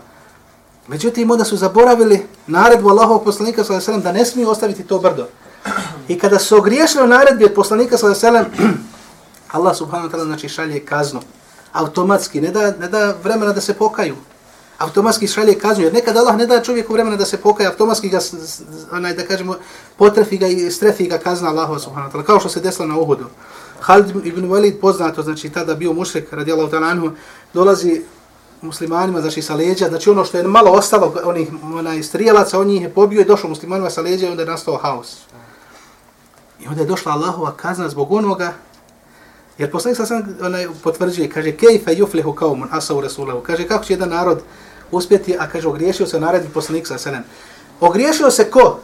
[0.88, 5.28] Međutim, onda su zaboravili naredbu Allahovog poslanika sallallahu da ne smiju ostaviti to brdo.
[6.08, 8.50] I kada su ogriješili naredbi od poslanika sallallahu
[9.58, 11.20] Allah subhanahu wa ta'ala znači šalje kaznu.
[11.72, 14.16] Automatski, ne da, ne da vremena da se pokaju
[14.82, 18.20] automatski šalje kaznu, jer nekad Allah ne da čovjeku vremena da se pokaje, automatski ga,
[18.92, 19.56] onaj, da kažemo,
[19.98, 22.98] potrefi ga i strefi ga kazna Allahu subhanahu wa ta'ala, kao što se desilo na
[22.98, 23.26] Uhudu.
[23.80, 27.12] Khalid ibn Walid poznato, znači tada bio mušrik, radijallahu ta'ala anhu,
[27.54, 28.02] dolazi
[28.62, 32.82] muslimanima, znači sa leđa, znači ono što je malo ostalo, onih onaj, strijelaca, on njih
[32.82, 35.18] je pobio i došao muslimanima sa leđa i onda je nastao haos.
[36.60, 38.54] I onda je došla Allahova kazna zbog onoga,
[39.58, 43.94] jer poslanik sa sam onaj, potvrđuje, kaže, kejfe yuflihu kaumun asavu rasulahu, kaže, kako će
[43.94, 44.42] jedan narod
[44.92, 47.24] uspjeti, a kaže, ogriješio se naredbi poslanik sa selem.
[47.80, 48.80] Ogriješio se ko?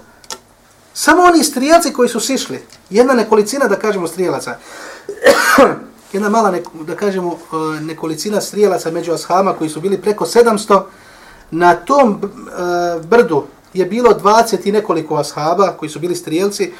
[0.93, 2.63] Samo oni strijelci koji su sišli.
[2.89, 4.57] Jedna nekolicina, da kažemo, strijelaca.
[6.13, 10.81] Jedna mala, ne, da kažemo, e, nekolicina strijelaca među ashama koji su bili preko 700.
[11.51, 13.43] Na tom e, brdu
[13.73, 16.73] je bilo 20 i nekoliko ashaba koji su bili strijelci.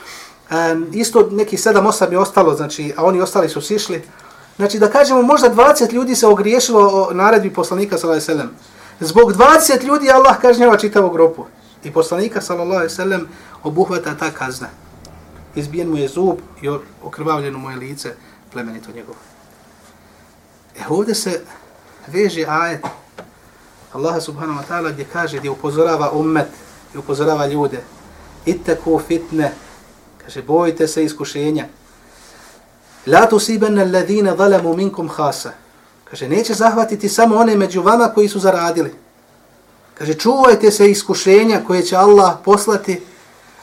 [0.52, 4.04] Um, isto neki 7-8 je ostalo, znači, a oni ostali su sišli.
[4.56, 8.50] Znači, da kažemo, možda 20 ljudi se ogriješilo o naredbi poslanika sallallahu alejhi ve sellem.
[9.00, 11.46] Zbog 20 ljudi Allah kažnjava čitavu grupu.
[11.84, 13.28] I poslanika, sallallahu alaihi sallam,
[13.64, 14.68] obuhvata ta kazna.
[15.56, 16.70] Izbijen mu je zub i
[17.04, 18.16] okrvavljeno mu je lice
[18.52, 19.18] plemenito njegovo.
[20.80, 21.42] E ovdje se
[22.08, 22.86] veže ajet
[23.94, 26.48] Allah subhanahu wa ta'ala gdje kaže, gdje upozorava ummet,
[26.90, 27.84] gdje upozorava ljude.
[28.46, 29.54] Ittaku fitne,
[30.18, 31.66] kaže, bojite se iskušenja.
[33.08, 35.52] La tusibanna alladhina zalamu minkum khasa.
[36.10, 38.94] Kaže, neće zahvatiti samo one među vama koji su zaradili.
[39.94, 43.02] Kaže, čuvajte se iskušenja koje će Allah poslati,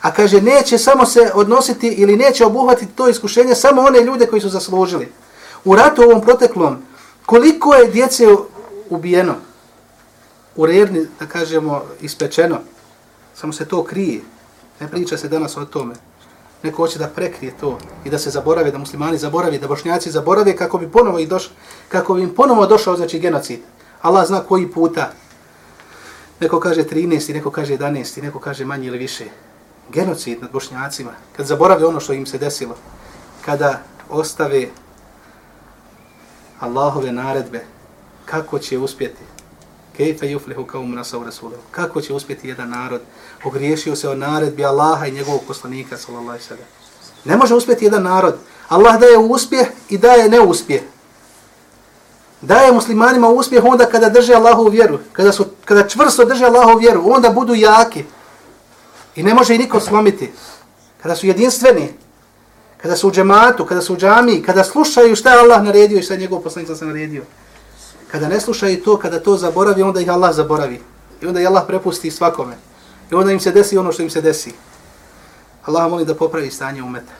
[0.00, 4.42] a kaže, neće samo se odnositi ili neće obuhvatiti to iskušenje samo one ljude koji
[4.42, 5.12] su zaslužili.
[5.64, 6.82] U ratu ovom proteklom,
[7.26, 8.26] koliko je djece
[8.90, 9.34] ubijeno?
[10.56, 12.58] U rerni, da kažemo, ispečeno.
[13.34, 14.20] Samo se to krije.
[14.80, 15.94] Ne priča se danas o tome
[16.64, 20.56] neko hoće da prekrije to i da se zaborave, da muslimani zaborave, da bošnjaci zaborave
[20.56, 21.50] kako bi ponovo i doš,
[21.88, 23.60] kako bi im ponovo došao znači genocid.
[24.02, 25.12] Allah zna koji puta.
[26.40, 29.24] Neko kaže 13, neko kaže 11, neko kaže manje ili više.
[29.92, 31.10] Genocid nad bošnjacima.
[31.36, 32.76] Kad zaborave ono što im se desilo.
[33.44, 34.68] Kada ostave
[36.60, 37.64] Allahove naredbe,
[38.24, 39.33] kako će uspjeti?
[39.96, 41.62] Kejfe yuflihu kaum nasa u Rasulahu.
[41.70, 43.00] Kako će uspjeti jedan narod?
[43.44, 46.64] Ogriješio se o naredbi Allaha i njegovog poslanika, sallallahu alaihi sallam.
[47.24, 48.38] Ne može uspjeti jedan narod.
[48.68, 50.82] Allah daje uspjeh i daje neuspjeh.
[52.40, 54.98] Daje muslimanima uspjeh onda kada drže Allahovu vjeru.
[55.12, 58.04] Kada, su, kada čvrsto drže Allahovu vjeru, onda budu jaki.
[59.16, 60.32] I ne može i niko slomiti.
[61.02, 61.92] Kada su jedinstveni.
[62.84, 66.02] kada su u džematu, kada su u džamiji, kada slušaju šta je Allah naredio i
[66.02, 67.22] šta je njegov poslanik sam naredio.
[68.14, 70.80] Kada ne slušaju to, kada to zaboravi, onda ih Allah zaboravi.
[71.22, 72.54] I onda ih Allah prepusti svakome.
[73.10, 74.52] I onda im se desi ono što im se desi.
[75.64, 77.12] Allah moli da popravi stanje umeta.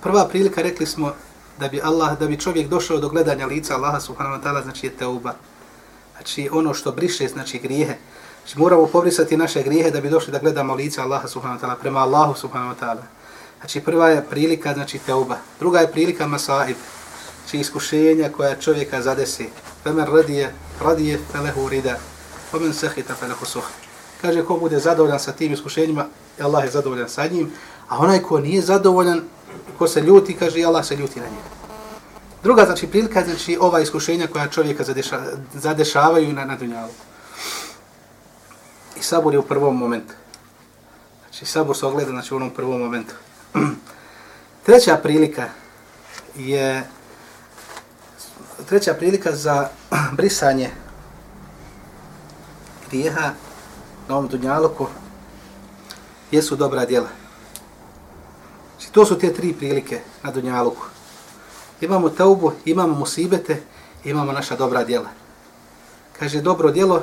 [0.00, 1.12] Prva prilika rekli smo
[1.60, 4.86] da bi Allah, da bi čovjek došao do gledanja lica Allaha subhanahu wa ta'ala, znači
[4.86, 5.34] je teuba.
[6.16, 7.96] Znači ono što briše, znači grijehe.
[8.44, 11.76] Znači moramo pobrisati naše grijehe da bi došli da gledamo lice Allaha subhanahu wa ta'ala,
[11.80, 13.04] prema Allahu subhanahu wa ta'ala.
[13.60, 15.36] Znači prva je prilika, znači teuba.
[15.58, 16.76] Druga je prilika masaib,
[17.46, 19.48] znači iskušenja koja čovjeka zadesi.
[19.82, 21.98] Femen radije, radije felehu rida,
[22.50, 23.70] femen sehita felehu suha.
[24.20, 26.06] Kaže ko bude zadovoljan sa tim iskušenjima,
[26.40, 27.52] Allah je zadovoljan sa njim,
[27.88, 29.22] a onaj ko nije zadovoljan,
[29.78, 31.48] ko se ljuti, kaže Allah se ljuti na njega.
[32.42, 35.22] Druga znači prilika znači ova iskušenja koja čovjeka zadeša,
[35.54, 36.92] zadešavaju na, na dunjalu.
[38.96, 40.14] I sabor je u prvom momentu.
[41.30, 43.14] Znači sabor se ogleda znači, u onom prvom momentu.
[44.66, 45.48] Treća prilika
[46.36, 46.95] je
[48.68, 49.68] treća prilika za
[50.16, 50.70] brisanje
[52.90, 53.30] grijeha
[54.08, 54.86] na ovom dunjaluku
[56.30, 57.08] jesu dobra djela.
[58.76, 60.82] Znači, to su te tri prilike na dunjaluku.
[61.80, 63.62] Imamo taubu, imamo musibete,
[64.04, 65.08] imamo naša dobra djela.
[66.18, 67.02] Kaže, dobro djelo,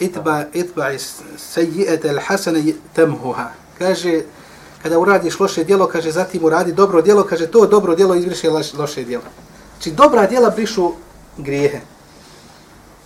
[0.00, 0.98] itba, itba
[1.36, 3.50] sejijete il hasane temhuha.
[3.78, 4.22] Kaže,
[4.82, 9.04] kada uradiš loše djelo, kaže, zatim uradi dobro djelo, kaže, to dobro djelo izbriše loše
[9.04, 9.24] djelo.
[9.74, 10.92] Znači, dobra djela brišu
[11.38, 11.80] grijehe.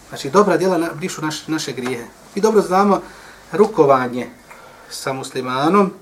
[0.09, 2.05] Znači, dobra djela brišu naš, naše grijehe.
[2.35, 3.01] Mi dobro znamo
[3.53, 4.31] rukovanje
[4.91, 5.93] sa muslimanom,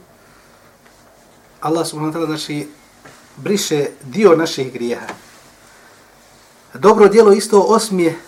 [1.60, 2.68] Allah subhanahu wa ta'ala znači
[3.36, 5.06] briše dio naših grijeha.
[6.74, 8.18] Dobro djelo isto osmije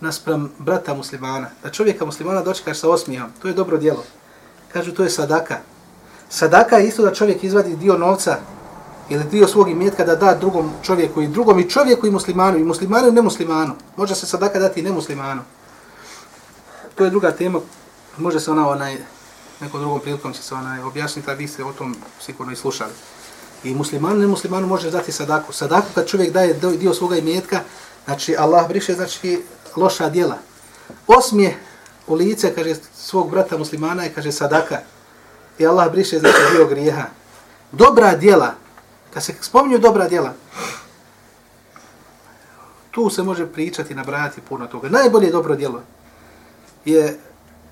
[0.00, 1.50] naspram brata muslimana.
[1.62, 4.04] Da čovjeka muslimana dočekaš sa osmijom, to je dobro djelo.
[4.72, 5.58] Kažu, to je sadaka.
[6.28, 8.38] Sadaka je isto da čovjek izvadi dio novca
[9.08, 12.64] ili dio svog imetka da da drugom čovjeku i drugom i čovjeku i muslimanu, i
[12.64, 13.74] muslimanu i nemuslimanu.
[13.96, 15.42] Može se sadaka dati i nemuslimanu.
[16.94, 17.60] To je druga tema,
[18.18, 18.96] može se ona onaj,
[19.60, 22.92] nekom drugom prilikom će se onaj objasniti, a vi ste o tom sigurno i slušali.
[23.64, 25.52] I muslimanu, nemuslimanu može dati sadaku.
[25.52, 27.60] Sadaku kad čovjek daje dio svoga imetka,
[28.04, 29.42] znači Allah briše znači
[29.76, 30.38] loša djela.
[31.06, 31.56] Osmije
[32.06, 34.78] u lice, kaže svog brata muslimana i kaže sadaka.
[35.58, 37.04] I Allah briše znači dio grijeha.
[37.72, 38.54] Dobra djela,
[39.14, 40.34] kad se spominju dobra djela,
[42.90, 44.88] tu se može pričati, nabrajati puno toga.
[44.88, 45.82] Najbolje dobro djelo
[46.84, 47.18] je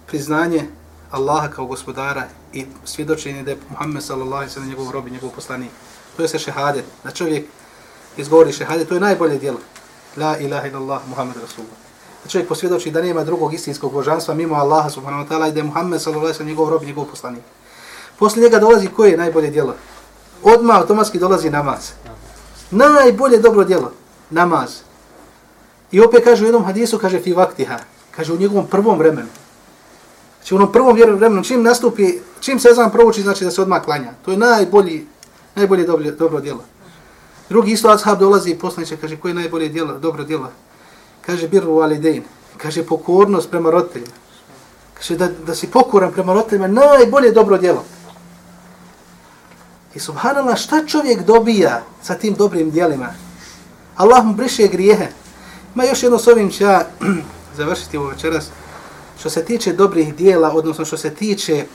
[0.07, 0.69] priznanje
[1.11, 5.11] Allaha kao gospodara i svjedočenje da je Muhammed sallallahu alejhi ve sellem njegov rob i
[5.11, 5.71] njegov poslanik.
[6.17, 6.85] To je se šehadet.
[7.05, 7.47] Da čovjek
[8.17, 9.59] izgovori šehadet, to je najbolje djelo.
[10.17, 11.79] La ilaha illallah Muhammed rasulullah.
[12.25, 15.61] Da čovjek posvjedoči da nema drugog istinskog božanstva mimo Allaha subhanahu wa ta'ala i da
[15.61, 17.43] je Muhammed sallallahu alejhi ve sellem njegov rob i njegov poslanik.
[18.19, 19.75] Poslije njega dolazi koje je najbolje djelo?
[20.43, 21.91] Odmah automatski dolazi namaz.
[22.71, 23.93] Najbolje dobro djelo.
[24.31, 24.71] Namaz.
[25.93, 27.79] I opet kaže u jednom hadisu, kaže fi vaktiha.
[28.11, 29.29] Kaže u njegovom prvom vremenu.
[30.37, 33.83] Znači u onom prvom vremenu, čim nastupi, čim se znam provuči, znači da se odmah
[33.85, 34.13] klanja.
[34.25, 35.07] To je najbolji,
[35.55, 36.65] najbolje dobro, dobro djelo.
[37.49, 40.51] Drugi isto ashab dolazi i poslaniče, kaže, koje je najbolje djelo, dobro djelo?
[41.27, 42.23] Kaže, birru alidein.
[42.57, 44.13] Kaže, pokornost prema roditeljima.
[44.95, 47.85] Kaže, da, da si pokoran prema roditeljima, najbolje dobro djelo.
[49.97, 53.15] I subhanallah, šta čovjek dobija sa tim dobrim djelima?
[53.97, 55.09] Allah mu briše grijehe.
[55.75, 56.87] Ma još jedno s ovim ću ja
[57.57, 58.49] završiti ovo večeras
[59.21, 61.67] što se tiče dobrih dijela, odnosno što se tiče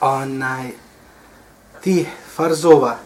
[0.00, 0.70] onaj
[1.80, 2.96] ti farzova,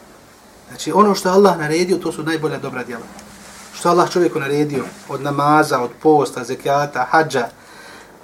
[0.69, 3.05] znači ono što Allah naredio, to su najbolja dobra dijela.
[3.75, 7.49] Što Allah čovjeku naredio od namaza, od posta, zekijata, hađa,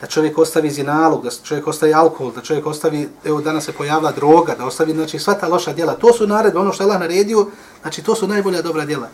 [0.01, 4.13] da čovjek ostavi zinalog, da čovjek ostavi alkohol, da čovjek ostavi, evo danas se pojavila
[4.13, 5.95] droga, da ostavi znači, sva ta loša djela.
[5.95, 7.47] To su naredbe, ono što Allah naredio,
[7.83, 9.09] znači to su najbolja dobra djela.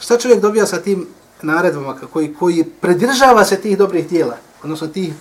[0.00, 1.06] Šta čovjek dobija sa tim
[1.42, 4.36] naredbama koji, koji predržava se tih dobrih djela?
[4.62, 5.14] odnosno tih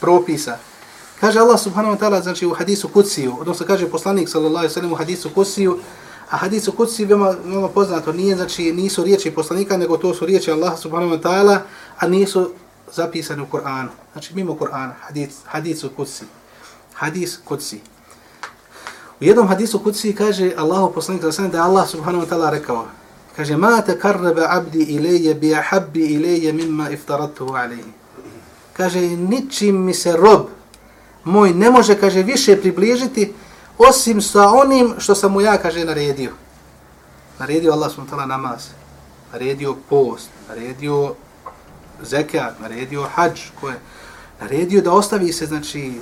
[0.00, 0.58] propisa.
[1.20, 4.92] Kaže Allah subhanahu wa ta'ala, znači u hadisu kuciju, odnosno kaže poslanik sallallahu alaihi sallam
[4.92, 5.78] u hadisu kuciju,
[6.30, 10.50] a hadisu kutsiju veoma, veoma poznato, nije, znači nisu riječi poslanika, nego to su riječi
[10.50, 11.58] Allah subhanahu wa ta'ala,
[11.98, 12.50] a nisu
[12.92, 13.88] zapisane u Kur'anu.
[14.12, 16.24] Znači mimo Kur'ana, hadis, hadisu kutsi.
[16.94, 17.80] Hadis kutsi.
[19.20, 22.86] U jednom hadisu kutsi kaže Allah poslanik sallallahu da Allah subhanahu wa ta'ala rekao,
[23.36, 28.00] kaže, ma te karrebe abdi ilaje bi ahabbi ilaje mimma iftaratuhu alaihi
[28.80, 30.46] kaže, ničim mi se rob
[31.24, 33.32] moj ne može, kaže, više približiti
[33.78, 36.32] osim sa onim što sam mu ja, kaže, naredio.
[37.38, 38.68] Naredio Allah subhanahu ta'ala namaz,
[39.32, 41.14] naredio post, naredio
[42.02, 43.80] zekat, naredio hađ, koje
[44.40, 45.92] naredio da ostavi se, znači,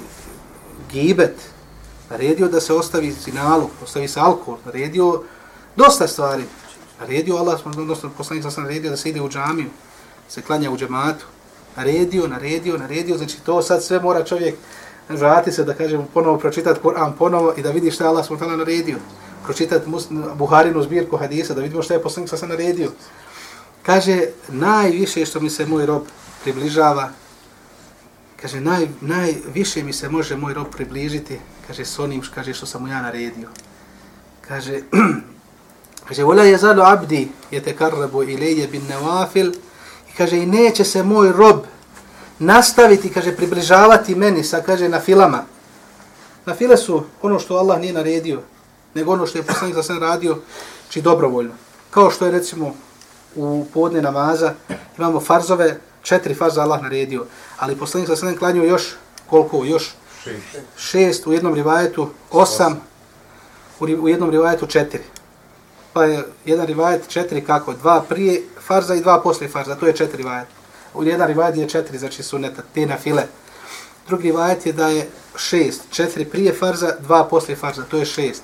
[0.93, 1.37] gibet,
[2.11, 5.23] naredio da se ostavi zinalog, ostavi se alkohol, naredio
[5.77, 6.45] dosta stvari.
[7.01, 9.71] Naredio Allah, odnosno poslanik sam naredio da se ide u džamiju,
[10.29, 11.27] se klanja u džematu.
[11.77, 14.55] Naredio, naredio, naredio, znači to sad sve mora čovjek
[15.09, 18.59] vrati se da kažem, ponovo pročitati Kur'an ponovo i da vidi šta je Allah subhanahu
[18.59, 18.97] naredio.
[19.45, 19.91] Pročitati
[20.35, 22.91] Buharinu zbirku hadisa da vidimo šta je poslanik sam naredio.
[23.89, 26.03] Kaže, najviše što mi se moj rob
[26.43, 27.09] približava,
[28.37, 32.83] kaže, naj, najviše mi se može moj rob približiti, kaže, s onim kaže, što sam
[32.83, 33.49] mu ja naredio.
[34.49, 34.83] Kaže,
[36.09, 39.53] kaže, vola je zalo abdi, je te karrabu ilije bin nevafil,
[40.13, 41.65] i kaže, i neće se moj rob
[42.39, 45.45] nastaviti, kaže, približavati meni sa, kaže, na filama.
[46.47, 48.43] Na file su ono što Allah nije naredio,
[48.95, 50.39] nego ono što je poslanik za sve radio,
[50.91, 51.55] či dobrovoljno.
[51.91, 52.75] Kao što je, recimo,
[53.35, 54.55] u podne namaza,
[54.99, 57.27] imamo farzove, četiri farza Allah naredio,
[57.59, 58.95] ali poslanik za sve klanio još,
[59.27, 59.95] koliko, još?
[60.25, 60.43] Šest.
[60.77, 62.81] Šest, u jednom rivajetu, osam,
[63.81, 65.03] u jednom rivajetu četiri.
[65.93, 67.73] Pa je jedan rivajet četiri kako?
[67.73, 70.59] Dva prije farza i dva poslije farza, to je četiri rivajeta
[70.95, 73.23] u jedan rivajet je četiri, znači suneta, te na file.
[74.07, 78.43] Drugi rivajet je da je šest, četiri prije farza, dva poslije farza, to je šest.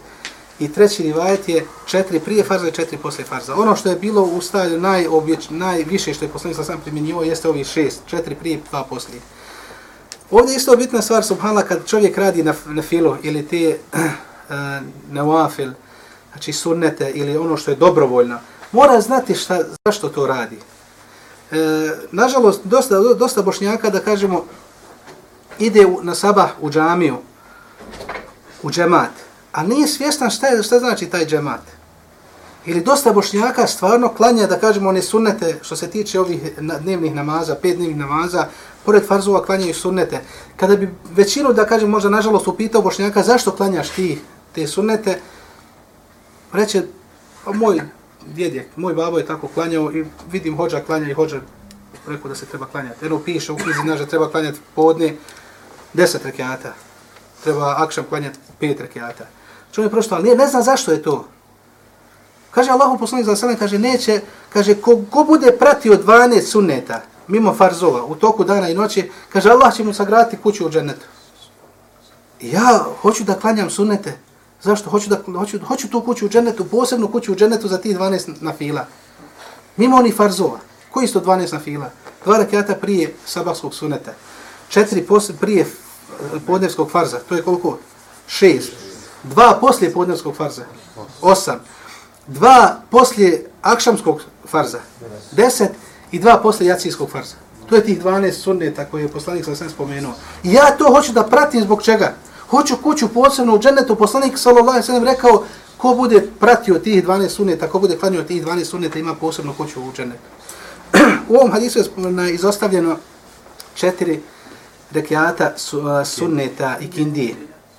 [0.59, 3.55] I treći rivajet je četiri prije farza i četiri poslije farza.
[3.55, 7.64] Ono što je bilo u stavlju najobječ, najviše što je poslanik sam primjenjivo jeste ovi
[7.64, 9.20] šest, četiri prije, dva poslije.
[10.30, 14.00] Ovdje je isto bitna stvar, subhanla, kad čovjek radi na, na filu ili te uh,
[15.16, 15.70] nawafil,
[16.32, 18.38] znači sunnete ili ono što je dobrovoljno,
[18.72, 20.59] mora znati šta, zašto to radi
[21.50, 24.44] e, nažalost, dosta, dosta bošnjaka, da kažemo,
[25.59, 27.16] ide u, na sabah u džamiju,
[28.62, 29.11] u džemat,
[29.55, 31.61] a nije svjestan šta, je, šta znači taj džemat.
[32.66, 36.40] Ili dosta bošnjaka stvarno klanja, da kažemo, one sunnete, što se tiče ovih
[36.80, 38.46] dnevnih namaza, pet dnevnih namaza,
[38.84, 40.20] pored farzova klanjaju sunnete.
[40.57, 44.18] Kada bi većinu, da kažem, možda nažalost upitao bošnjaka zašto klanjaš ti
[44.55, 45.20] te sunnete,
[46.52, 46.82] reće,
[47.44, 47.80] pa moj
[48.26, 51.40] djed je, moj babo je tako klanjao i vidim hođa klanja i hođa
[52.09, 53.07] rekao da se treba klanjati.
[53.07, 55.16] Eno piše u knjizi da treba klanjati podne
[55.92, 56.74] deset rekiata.
[57.44, 59.24] Treba akšam klanjati pet rekiata.
[59.75, 61.25] Čovjek prosto, ali ne zna zašto je to.
[62.51, 64.20] Kaže Allahu poslanik za sallam, kaže neće,
[64.53, 69.51] kaže ko, ko bude pratio 12 sunneta mimo farzova u toku dana i noći, kaže
[69.51, 71.07] Allah će mu sagrati kuću u džennetu.
[72.41, 74.18] Ja hoću da klanjam sunnete,
[74.64, 74.91] Zašto?
[74.91, 78.33] Hoću, da, hoću, hoću tu kuću u džennetu, posebnu kuću u džennetu za tih 12
[78.41, 78.87] na fila.
[79.77, 80.59] Mimo oni farzova.
[80.91, 81.91] Koji su to 12 na fila?
[82.25, 84.12] Dva rakijata prije sabahskog suneta.
[84.68, 85.66] Četiri posle, prije eh,
[86.47, 87.18] podnevskog farza.
[87.29, 87.79] To je koliko?
[88.27, 88.72] Šest.
[89.25, 90.62] Dva poslije podnevskog farza.
[91.22, 91.61] Osam.
[92.27, 94.81] Dva poslije akšamskog farza.
[95.33, 95.70] Deset.
[96.12, 97.35] I dva poslije jacijskog farza.
[97.68, 100.12] To je tih 12 sunneta koje je poslanik sa sve spomenuo.
[100.43, 102.14] I ja to hoću da pratim zbog čega?
[102.51, 105.45] hoću kuću posebno u džennetu, poslanik sallallahu alejhi ve sellem rekao
[105.77, 109.83] ko bude pratio tih 12 sunneta, ko bude klanio tih 12 sunneta, ima posebno kuću
[109.83, 110.22] u džennetu.
[111.29, 112.97] u ovom hadisu je izostavljeno
[113.75, 114.20] četiri
[114.93, 115.53] rekiata
[116.05, 117.35] sunneta i kindije,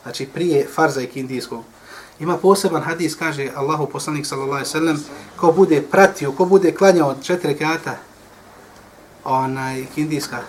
[0.05, 1.63] znači prije farza i kindijskog.
[2.19, 5.03] Ima poseban hadis, kaže Allahu poslanik sallallahu alejhi ve sellem,
[5.35, 7.97] ko bude pratio, ko bude klanjao četiri rekiata
[9.23, 10.41] onaj kindijska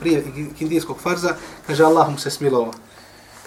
[0.00, 0.24] prije
[0.58, 1.34] kindijskog farza,
[1.66, 2.72] kaže Allah mu se smilovao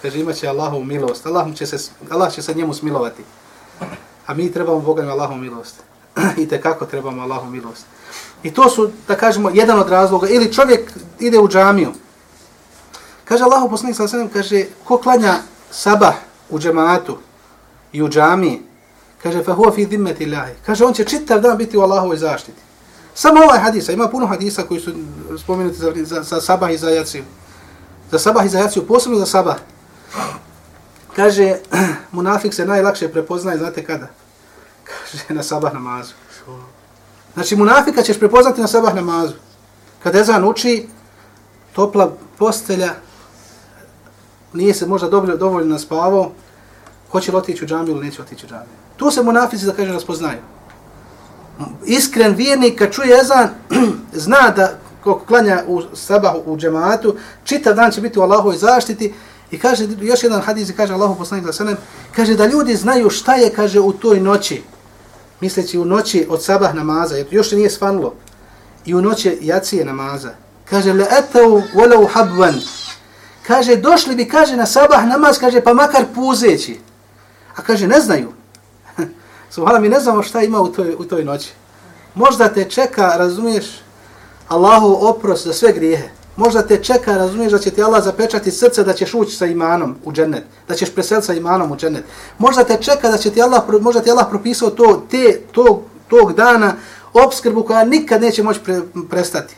[0.02, 0.50] kaže imat će
[0.84, 1.26] milost.
[1.26, 3.22] Allah će, se, Allah će se njemu smilovati.
[4.26, 5.82] A mi trebamo Boga na milost.
[6.42, 7.86] I te kako trebamo Allahu milost.
[8.42, 10.28] I to su, da kažemo, jedan od razloga.
[10.28, 11.92] Ili čovjek ide u džamiju.
[13.24, 15.34] Kaže Allahu poslanik sa sallam, kaže, ko klanja
[15.70, 16.14] sabah
[16.50, 17.18] u džematu
[17.92, 18.62] i u džamiji,
[19.22, 20.52] kaže, fa huwa fi dhimmati Allahi.
[20.66, 22.60] Kaže, on će čitav dan biti u Allahovoj zaštiti.
[23.14, 24.92] Samo ovaj hadis, ima puno hadisa koji su
[25.38, 27.24] spomenuti za, za, za sabah i za jaciju.
[28.10, 29.56] Za sabah i za jaciju, posebno za sabah.
[31.16, 31.56] Kaže,
[32.12, 34.06] munafik se najlakše prepoznaje, znate kada?
[34.88, 36.12] Kaže, na sabah namazu.
[37.34, 39.34] Znači, munafika ćeš prepoznati na sabah namazu.
[40.02, 40.88] Kad Ezan uči,
[41.72, 42.94] topla postelja,
[44.52, 46.30] nije se možda dobro, dovoljno naspavao,
[47.10, 48.76] hoće li otići u džamiju ili neće otići u džamiju.
[48.96, 50.38] Tu se munafici, da kažem, raspoznaju.
[51.86, 53.48] Iskren vjernik, kad čuje Ezan,
[54.24, 54.72] zna da
[55.04, 59.14] ko klanja u sabah u džematu, čitav dan će biti u Allahovoj zaštiti,
[59.52, 61.80] I kaže još jedan hadis i kaže Allahu poslanik da alejhi
[62.16, 64.62] kaže da ljudi znaju šta je kaže u toj noći.
[65.40, 68.14] Misleći u noći od sabah namaza, jer još nije svanulo,
[68.84, 70.30] I u noći jacije namaza.
[70.70, 72.54] Kaže le etau walau habvan,
[73.46, 76.80] Kaže došli bi kaže na sabah namaz kaže pa makar puzeći.
[77.56, 78.32] A kaže ne znaju.
[79.50, 81.52] Subhala, mi ne znamo šta ima u toj, u toj noći.
[82.14, 83.66] Možda te čeka, razumiješ,
[84.48, 86.08] Allahu oprost za sve grijehe.
[86.36, 89.96] Možda te čeka, razumiješ da će ti Allah zapečati srce da ćeš ući sa imanom
[90.04, 92.04] u džennet, da ćeš preseliti sa imanom u džennet.
[92.38, 96.32] Možda te čeka da će ti Allah, možda ti Allah propisao to, te, tog, tog
[96.32, 96.74] dana
[97.12, 98.80] obskrbu koja nikad neće moći pre,
[99.10, 99.54] prestati.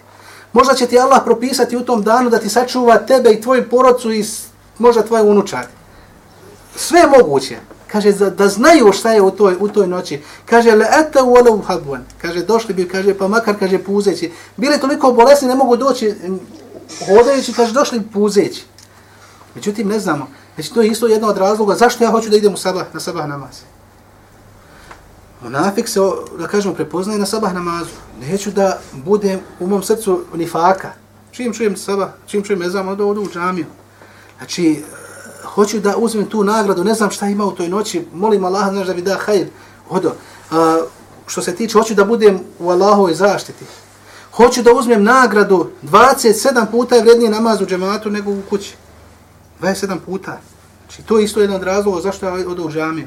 [0.55, 4.12] Možda će ti Allah propisati u tom danu da ti sačuva tebe i tvoju porodcu
[4.12, 4.24] i
[4.78, 5.66] možda tvoje unučad.
[6.76, 7.57] Sve je moguće.
[7.86, 10.22] Kaže, da, da znaju šta je u toj, u toj noći.
[10.46, 12.00] Kaže, le ete u ole habwan.
[12.22, 14.32] Kaže, došli bi, kaže, pa makar, kaže, puzeći.
[14.57, 16.14] Bili toliko bolesni, ne mogu doći
[17.07, 18.64] hodajući, kaže, došli puzeći.
[19.55, 20.26] Međutim, ne znamo.
[20.55, 21.74] Znači, to je isto jedno od razloga.
[21.74, 23.74] Zašto ja hoću da idem u sabah, na sabah namaz?
[25.45, 26.01] Munafik se,
[26.38, 27.90] da kažemo, prepoznaje na sabah namazu.
[28.20, 30.92] Neću da budem u mom srcu nifaka.
[31.30, 33.66] Čim čujem sabah, čim čujem ezam, onda odu u džamiju.
[34.38, 34.82] Znači, e,
[35.45, 38.86] hoću da uzmem tu nagradu, ne znam šta ima u toj noći, molim Allah, znaš
[38.86, 39.47] da mi da hajr.
[39.90, 40.12] Odo,
[40.51, 40.80] a,
[41.26, 43.64] što se tiče, hoću da budem u Allahovoj zaštiti.
[44.32, 48.76] Hoću da uzmem nagradu 27 puta je vredniji namaz u džematu nego u kući.
[49.61, 50.40] 27 puta.
[50.86, 53.07] Znači, to je isto jedan od razloga zašto ja odu u džamiju.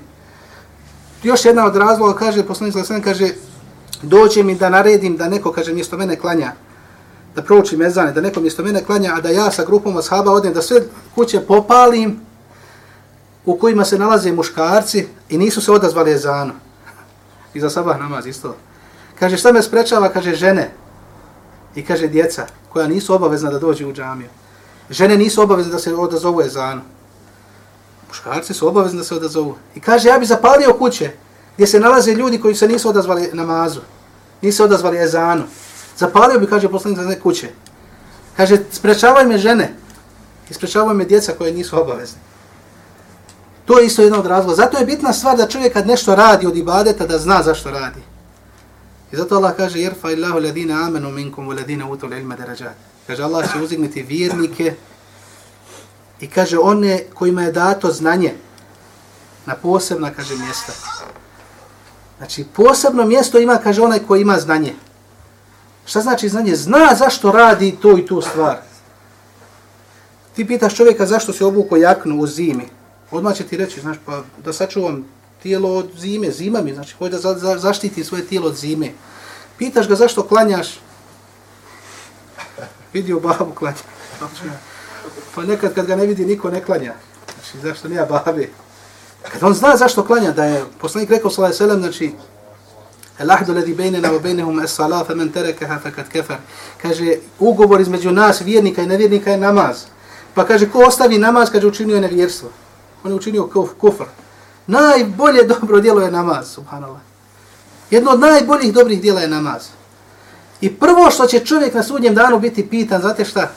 [1.23, 3.29] Još jedna od razloga, kaže, poslanik Zalasan, kaže,
[4.01, 6.51] dođe mi da naredim da neko, kaže, mjesto mene klanja,
[7.35, 10.53] da prouči mezane, da neko mjesto mene klanja, a da ja sa grupom ashaba odem,
[10.53, 10.81] da sve
[11.15, 12.19] kuće popalim
[13.45, 16.53] u kojima se nalaze muškarci i nisu se odazvali ezanu.
[17.53, 18.55] I za sabah namaz isto.
[19.19, 20.09] Kaže, šta me sprečava?
[20.09, 20.71] Kaže, žene.
[21.75, 24.29] I kaže, djeca koja nisu obavezna da dođu u džamiju.
[24.89, 26.81] Žene nisu obavezne da se odazovu ezanu.
[28.07, 29.55] Muškarci su obavezni da se odazovu.
[29.75, 31.11] I kaže, ja bi zapalio kuće
[31.55, 33.79] gdje se nalaze ljudi koji se nisu odazvali namazu.
[34.41, 35.43] Nisu odazvali ezanu.
[35.97, 37.49] Zapalio bi, kaže poslanik za kuće.
[38.37, 39.73] Kaže, sprečavaj me žene.
[40.49, 42.19] I sprečavaj me djeca koje nisu obavezni.
[43.65, 44.55] To je isto jedan od razloga.
[44.55, 47.99] Zato je bitna stvar da čovjek kad nešto radi od ibadeta, da zna zašto radi.
[49.11, 52.75] I zato Allah kaže, jerfa illahu ladina amenu minkum u ladina utul ilma darađat.
[53.07, 54.75] Kaže, Allah će uzigniti vjernike
[56.19, 58.33] i kaže, one kojima je dato znanje
[59.45, 60.73] na posebna, kaže, mjesta.
[62.17, 64.73] Znači, posebno mjesto ima, kaže, onaj koji ima znanje.
[65.85, 66.55] Šta znači znanje?
[66.55, 68.57] Zna zašto radi to i tu stvar.
[70.35, 72.69] Ti pitaš čovjeka zašto se obuko jaknu u zimi.
[73.11, 75.05] Odmah će ti reći, znaš, pa da sačuvam
[75.43, 78.91] tijelo od zime, zima mi, znači, hoće da za, za, zaštiti svoje tijelo od zime.
[79.57, 80.79] Pitaš ga zašto klanjaš?
[82.93, 83.77] Vidio babu klanja.
[85.37, 86.93] Pa nekad kad ga ne vidi, niko ne klanja.
[87.33, 88.49] Znači, zašto nije babi?
[89.31, 92.11] Kad on zna zašto klanja, da je poslanik rekao sallallahu alejhi ve sellem, znači
[93.19, 96.37] Al-ahdu ladhi bainana wa bainahum as-salat faman tarakaha faqad kafar.
[96.81, 99.77] Kaže ugovor između nas vjernika i nevjernika je namaz.
[100.33, 102.49] Pa kaže ko ostavi namaz kaže učinio je nevjerstvo.
[103.03, 104.05] On je učinio kufr.
[104.67, 107.01] Najbolje dobro djelo je namaz, subhanallah.
[107.91, 109.67] Jedno od najboljih dobrih djela je namaz.
[110.61, 113.51] I prvo što će čovjek na sudnjem danu biti pitan, znate šta?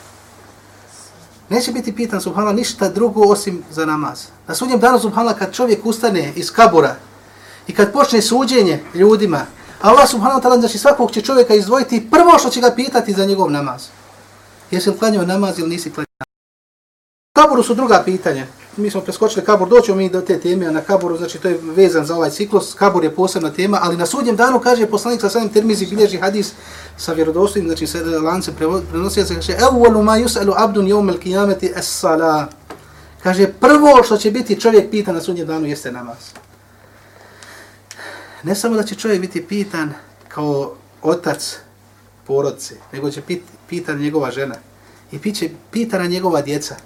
[1.50, 4.26] Neće biti pitan, subhanallah, ništa drugo osim za namaz.
[4.46, 6.96] Na sudnjem danu, subhanallah, kad čovjek ustane iz kabura,
[7.70, 9.46] I kad počne suđenje ljudima,
[9.80, 13.24] Allah subhanahu wa ta'ala znači svakog će čovjeka izdvojiti prvo što će ga pitati za
[13.24, 13.86] njegov namaz.
[14.70, 16.06] Jesi li klanio namaz ili nisi klanjao?
[17.36, 18.46] Kaburu su druga pitanja.
[18.80, 22.06] Mi smo preskočili kabur, doćemo mi do te teme, na kaburu, znači to je vezan
[22.06, 25.48] za ovaj ciklus, kabur je posebna tema, ali na sudnjem danu kaže poslanik sa samim
[25.48, 26.52] termizi bilježi hadis
[26.96, 28.52] sa vjerodostojnim, znači sa lance
[28.90, 32.46] prenosija se kaže Evvalu ma yus'alu abdun yawm al-qiyamati as-salah.
[33.22, 36.18] Kaže prvo što će biti čovjek pitan na sudnjem danu jeste namaz
[38.42, 39.92] ne samo da će čovjek biti pitan
[40.28, 41.58] kao otac
[42.26, 44.54] porodce, nego će biti pitan njegova žena
[45.12, 46.76] i piće pitana njegova djeca.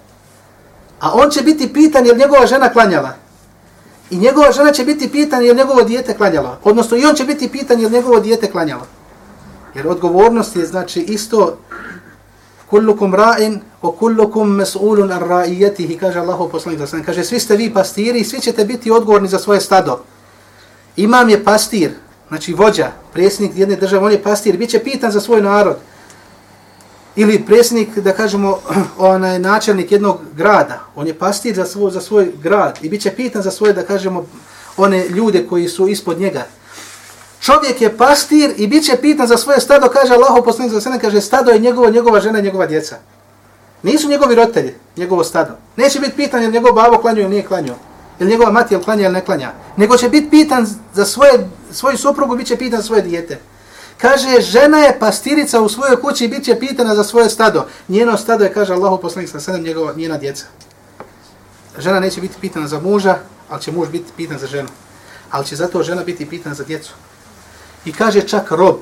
[0.99, 3.13] A on će biti pitan jer njegova žena klanjala.
[4.09, 6.59] I njegova žena će biti pitan jer njegovo dijete klanjala.
[6.63, 8.87] Odnosno i on će biti pitan jer njegovo dijete klanjalo.
[9.75, 11.57] Jer odgovornost je znači isto
[12.69, 18.19] kullukum ra'in wa kullukum mas'ulun ar ra'iyatihi kaže Allahu poslanik kaže svi ste vi pastiri
[18.19, 19.99] i svi ćete biti odgovorni za svoje stado.
[20.95, 21.91] Imam je pastir,
[22.27, 25.77] znači vođa, predsjednik jedne države, on je pastir, bit će pitan za svoj narod.
[27.15, 28.59] Ili predsjednik, da kažemo,
[28.97, 33.11] onaj načelnik jednog grada, on je pastir za svoj, za svoj grad i bit će
[33.11, 34.25] pitan za svoje, da kažemo,
[34.77, 36.45] one ljude koji su ispod njega.
[37.41, 40.99] Čovjek je pastir i bit će pitan za svoje stado, kaže Allah, poslanik za sene,
[40.99, 42.97] kaže stado je njegovo, njegova žena njegova djeca.
[43.83, 45.51] Nisu njegovi roditelji, njegovo stado.
[45.75, 47.75] Neće biti pitan je njegov babo klanio ili nije klanio
[48.19, 51.97] ili njegova mati je klanja ili ne klanja, nego će biti pitan za svoje, svoju
[51.97, 53.39] suprugu, bit će pitan za svoje dijete.
[53.97, 57.65] Kaže, žena je pastirica u svojoj kući i bit će pitana za svoje stado.
[57.87, 60.45] Njeno stado je, kaže Allahu poslanik sa sedam, njegova, njena djeca.
[61.77, 63.17] Žena neće biti pitana za muža,
[63.49, 64.69] ali će muž biti pitan za ženu.
[65.31, 66.93] Ali će zato žena biti pitana za djecu.
[67.85, 68.75] I kaže čak rob,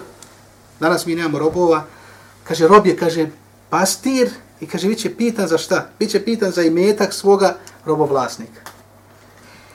[0.79, 1.85] danas mi nemamo robova,
[2.43, 3.27] kaže rob je, kaže,
[3.69, 4.29] pastir
[4.61, 5.89] i kaže, bit će pitan za šta?
[5.99, 7.55] Biće pitan za imetak svoga
[7.85, 8.72] robovlasnika.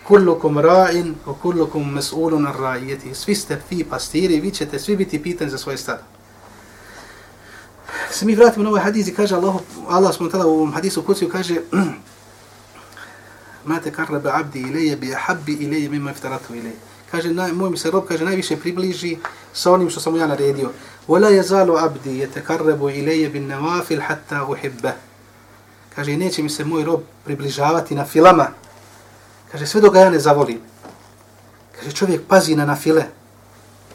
[0.09, 3.15] Kullukum ra'in, wa kullukum mas'ulun an ra'ijeti.
[3.15, 6.03] Svi ste vi pastiri, vi ćete svi biti pitani za svoje stado.
[8.11, 9.55] Se mi vratimo na ovaj hadis i kaže Allah,
[9.89, 11.61] Allah smo tada u ovom hadisu kuciju kaže
[13.65, 16.77] Ma te karrabe abdi ilaje bi ahabbi ilaje mima iftaratu ilaje.
[17.11, 19.17] Kaže, naj, moj mi se rob kaže, najviše približi
[19.53, 20.71] sa onim što sam ja naredio.
[21.09, 24.93] Wala yazalu abdi yatakarrabu ilayya bin nawafil hatta uhibba.
[25.95, 28.47] Kaže neće mi se moj rob približavati na filama.
[29.53, 30.61] Kaže sve dok ga ja ne zavolim.
[31.77, 33.05] Kaže čovjek pazi na nafile,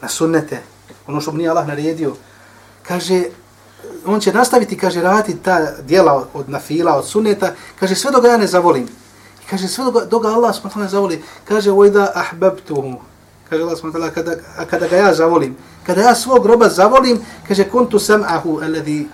[0.02, 0.62] na sunnete,
[1.08, 2.16] ono što mu nije Allah naredio.
[2.88, 3.24] Kaže
[4.06, 7.54] on će nastaviti kaže raditi ta djela od nafila, od sunneta.
[7.80, 8.84] Kaže sve dok ga ja ne zavolim.
[9.44, 11.24] I kaže sve dok, dok ga Allah subhanahu ne zavoli.
[11.48, 13.00] Kaže ojda ahbabtuhu
[13.54, 14.34] kaže Allah subhanahu wa kada,
[14.66, 15.54] kada ga ja zavolim,
[15.86, 19.08] kada ja svog roba zavolim, kaže, kuntu sam'ahu alladhi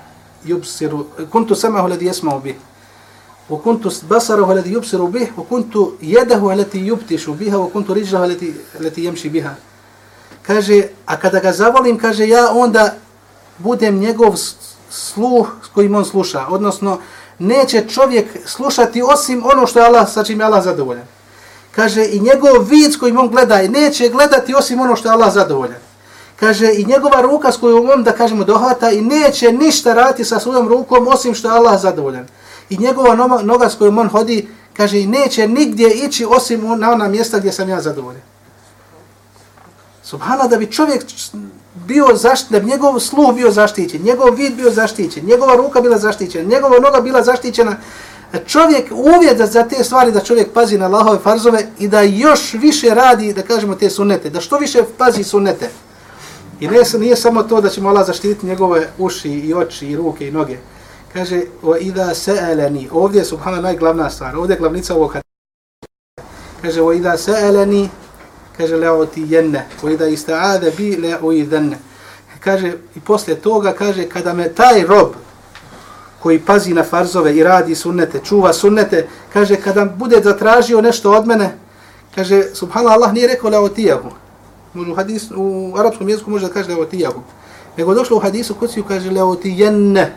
[0.48, 2.56] yubsiru, kuntu sam'ahu alladhi yasma'u bih,
[3.50, 9.30] وكنت بصره الذي يبصر به وكنت يده التي يبتش بها وكنت رجله التي التي يمشي
[9.30, 9.62] بها allati.
[10.44, 12.94] Kaže, a kada ga zavolim, kaže, ja onda
[13.58, 14.36] budem njegov
[14.90, 17.00] sluh s kojim on sluša, odnosno,
[17.40, 21.06] neće čovjek slušati osim ono što je Allah, sa čim je Allah zadovoljan
[21.80, 25.14] kaže i njegov vid s kojim on gleda i neće gledati osim ono što je
[25.14, 25.80] Allah zadovoljan.
[26.36, 30.40] Kaže i njegova ruka s kojom on da kažemo dohvata i neće ništa raditi sa
[30.40, 32.28] svojom rukom osim što je Allah zadovoljan.
[32.70, 34.48] I njegova noga s kojom on hodi
[34.78, 38.22] kaže i neće nigdje ići osim na ona mjesta gdje sam ja zadovoljen.
[40.04, 41.04] Subhana da bi čovjek
[41.76, 45.98] bio zaštićen, da bi njegov sluh bio zaštićen, njegov vid bio zaštićen, njegova ruka bila
[45.98, 47.76] zaštićena, njegova noga bila zaštićena,
[48.46, 52.54] čovjek uvjet za, za te stvari da čovjek pazi na Allahove farzove i da još
[52.54, 55.70] više radi, da kažemo, te sunnete, da što više pazi sunnete.
[56.60, 60.28] I ne, nije samo to da ćemo Allah zaštititi njegove uši i oči i ruke
[60.28, 60.58] i noge.
[61.14, 66.34] Kaže, o ida se'eleni, ovdje je subhana najglavna stvar, ovdje je glavnica ovog hadisa.
[66.62, 67.90] Kaže, o ida se'eleni,
[68.58, 71.76] kaže, leo ti jenne, o ida ista'ade bi la i.
[72.40, 75.14] Kaže, i posle toga, kaže, kada me taj rob,
[76.20, 81.28] koji pazi na farzove i radi sunnete, čuva sunnete, kaže kada bude zatražio nešto od
[81.28, 81.58] mene,
[82.16, 84.10] kaže subhanallah Allah nije rekao leotijahu.
[84.76, 87.22] U, hadis, u arapskom jeziku može da kaže leotijahu.
[87.78, 90.16] Nego došlo u hadisu kod si kaže leotijenne.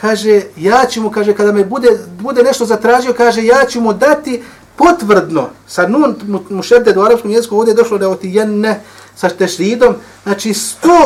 [0.00, 3.92] Kaže ja ću mu, kaže kada me bude, bude nešto zatražio, kaže ja ću mu
[3.92, 4.42] dati
[4.76, 6.14] potvrdno, sa nun
[6.50, 8.80] mu šerde do arapskom jeziku, ovdje je došlo da leotijenne
[9.16, 11.02] sa tešridom, znači 100%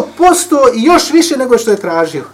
[0.74, 2.24] i još više nego što je tražio.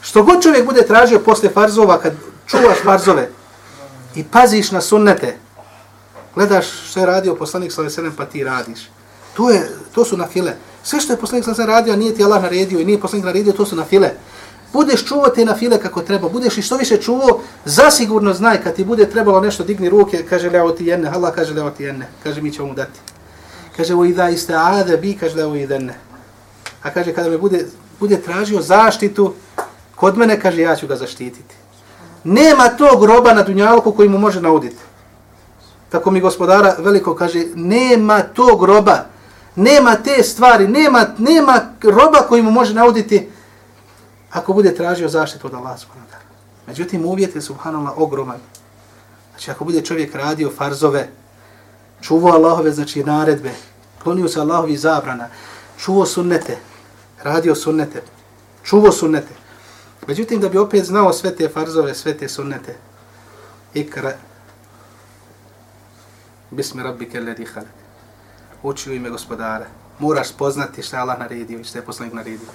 [0.00, 2.12] Što god čovjek bude tražio posle farzova, kad
[2.46, 3.30] čuvaš farzove
[4.14, 5.36] i paziš na sunnete,
[6.34, 8.10] gledaš što je radio poslanik s.a.v.
[8.16, 8.90] pa ti radiš.
[9.36, 10.52] To, je, to su na file.
[10.82, 11.66] Sve što je poslanik s.a.v.
[11.66, 14.10] radio, nije ti Allah naredio i nije poslanik naredio, to su na file.
[14.72, 18.74] Budeš čuvao te na file kako treba, budeš i što više čuvao, zasigurno znaj kad
[18.74, 22.08] ti bude trebalo nešto, digni ruke, kaže leo ti jenne, Allah kaže leo ti jenne,
[22.22, 23.00] kaže mi ćemo mu dati.
[23.76, 25.94] Kaže, o idha iste ade bi, kaže leo idene.
[26.82, 27.66] A kaže, kada me bude,
[28.00, 29.34] bude tražio zaštitu,
[30.02, 31.54] Kod mene, kaže, ja ću ga zaštititi.
[32.24, 34.76] Nema tog roba na dunjalku koji mu može nauditi.
[35.88, 39.04] Tako mi gospodara veliko kaže, nema tog roba,
[39.56, 43.28] nema te stvari, nema, nema roba koji mu može nauditi
[44.32, 46.22] ako bude tražio zaštitu od Allah subhanahu
[46.66, 48.40] Međutim, uvjet je subhanallah ogroman.
[49.30, 51.08] Znači, ako bude čovjek radio farzove,
[52.00, 53.50] čuvao Allahove, znači naredbe,
[54.02, 55.28] klonio se Allahovi zabrana,
[55.78, 56.58] čuvao sunnete,
[57.22, 58.02] radio sunnete,
[58.64, 59.42] čuvao sunnete,
[60.06, 62.76] Međutim, da bi opet znao sve te farzove, sve te sunnete,
[63.74, 64.12] ikra,
[66.50, 67.70] bismi rabbi kelle halak,
[68.62, 69.66] uči u ime gospodara,
[69.98, 72.48] moraš poznati šta je Allah naredio i šta je poslanik naredio.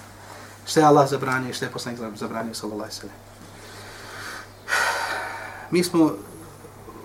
[0.68, 3.16] Što je Allah zabranio i što je poslanik zabranio, sallallahu sallam.
[5.72, 6.12] Mi smo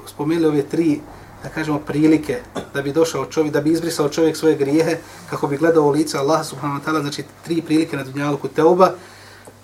[0.07, 1.01] spomenuli ove tri,
[1.43, 2.41] da kažemo, prilike
[2.75, 4.99] da bi došao čovjek, da bi izbrisao čovjek svoje grijehe,
[5.31, 8.95] kako bi gledao u lice Allah subhanahu wa ta'ala, znači tri prilike na dunjaluku teuba,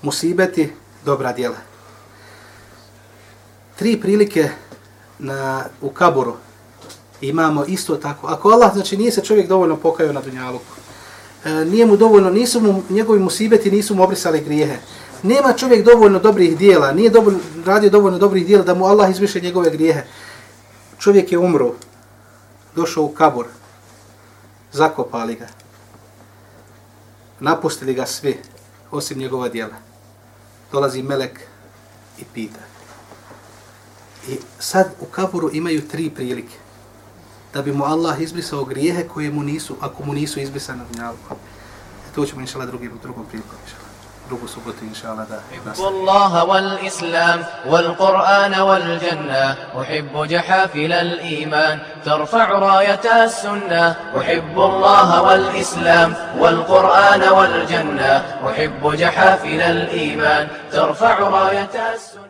[0.02, 0.72] musibeti,
[1.04, 1.56] dobra djela.
[3.76, 4.48] Tri prilike
[5.18, 6.36] na, u kaburu
[7.20, 8.26] imamo isto tako.
[8.26, 10.77] Ako Allah, znači nije se čovjek dovoljno pokajao na dunjaluku,
[11.44, 14.76] E, nije mu dovoljno, nisu mu, njegovi musibeti nisu mu obrisali grijehe,
[15.22, 19.40] nema čovjek dovoljno dobrih dijela, nije dovoljno, radio dovoljno dobrih dijela da mu Allah izviše
[19.40, 20.02] njegove grijehe.
[20.98, 21.74] Čovjek je umro,
[22.76, 23.46] došao u kabur,
[24.72, 25.46] zakopali ga,
[27.40, 28.38] napustili ga svi,
[28.90, 29.88] osim njegova dijela
[30.72, 31.40] dolazi melek
[32.18, 32.60] i pita.
[34.28, 36.54] I sad u kaburu imaju tri prilike.
[37.58, 41.12] Da bi mu Allah izbrisao grijehe koje mu nisu, ako mu nisu izbrisane na.
[42.08, 43.58] E to ćemo inšala drugim, drugom prilikom.
[43.66, 43.88] Inšala.
[45.28, 45.88] da أحب.
[45.88, 58.12] الله والإسلام والقرآن والجنة أحب جحافل الإيمان ترفع راية السنة أحب الله والإسلام والقرآن والجنة
[58.48, 62.27] أحب جحافل الإيمان ترفع راية السنة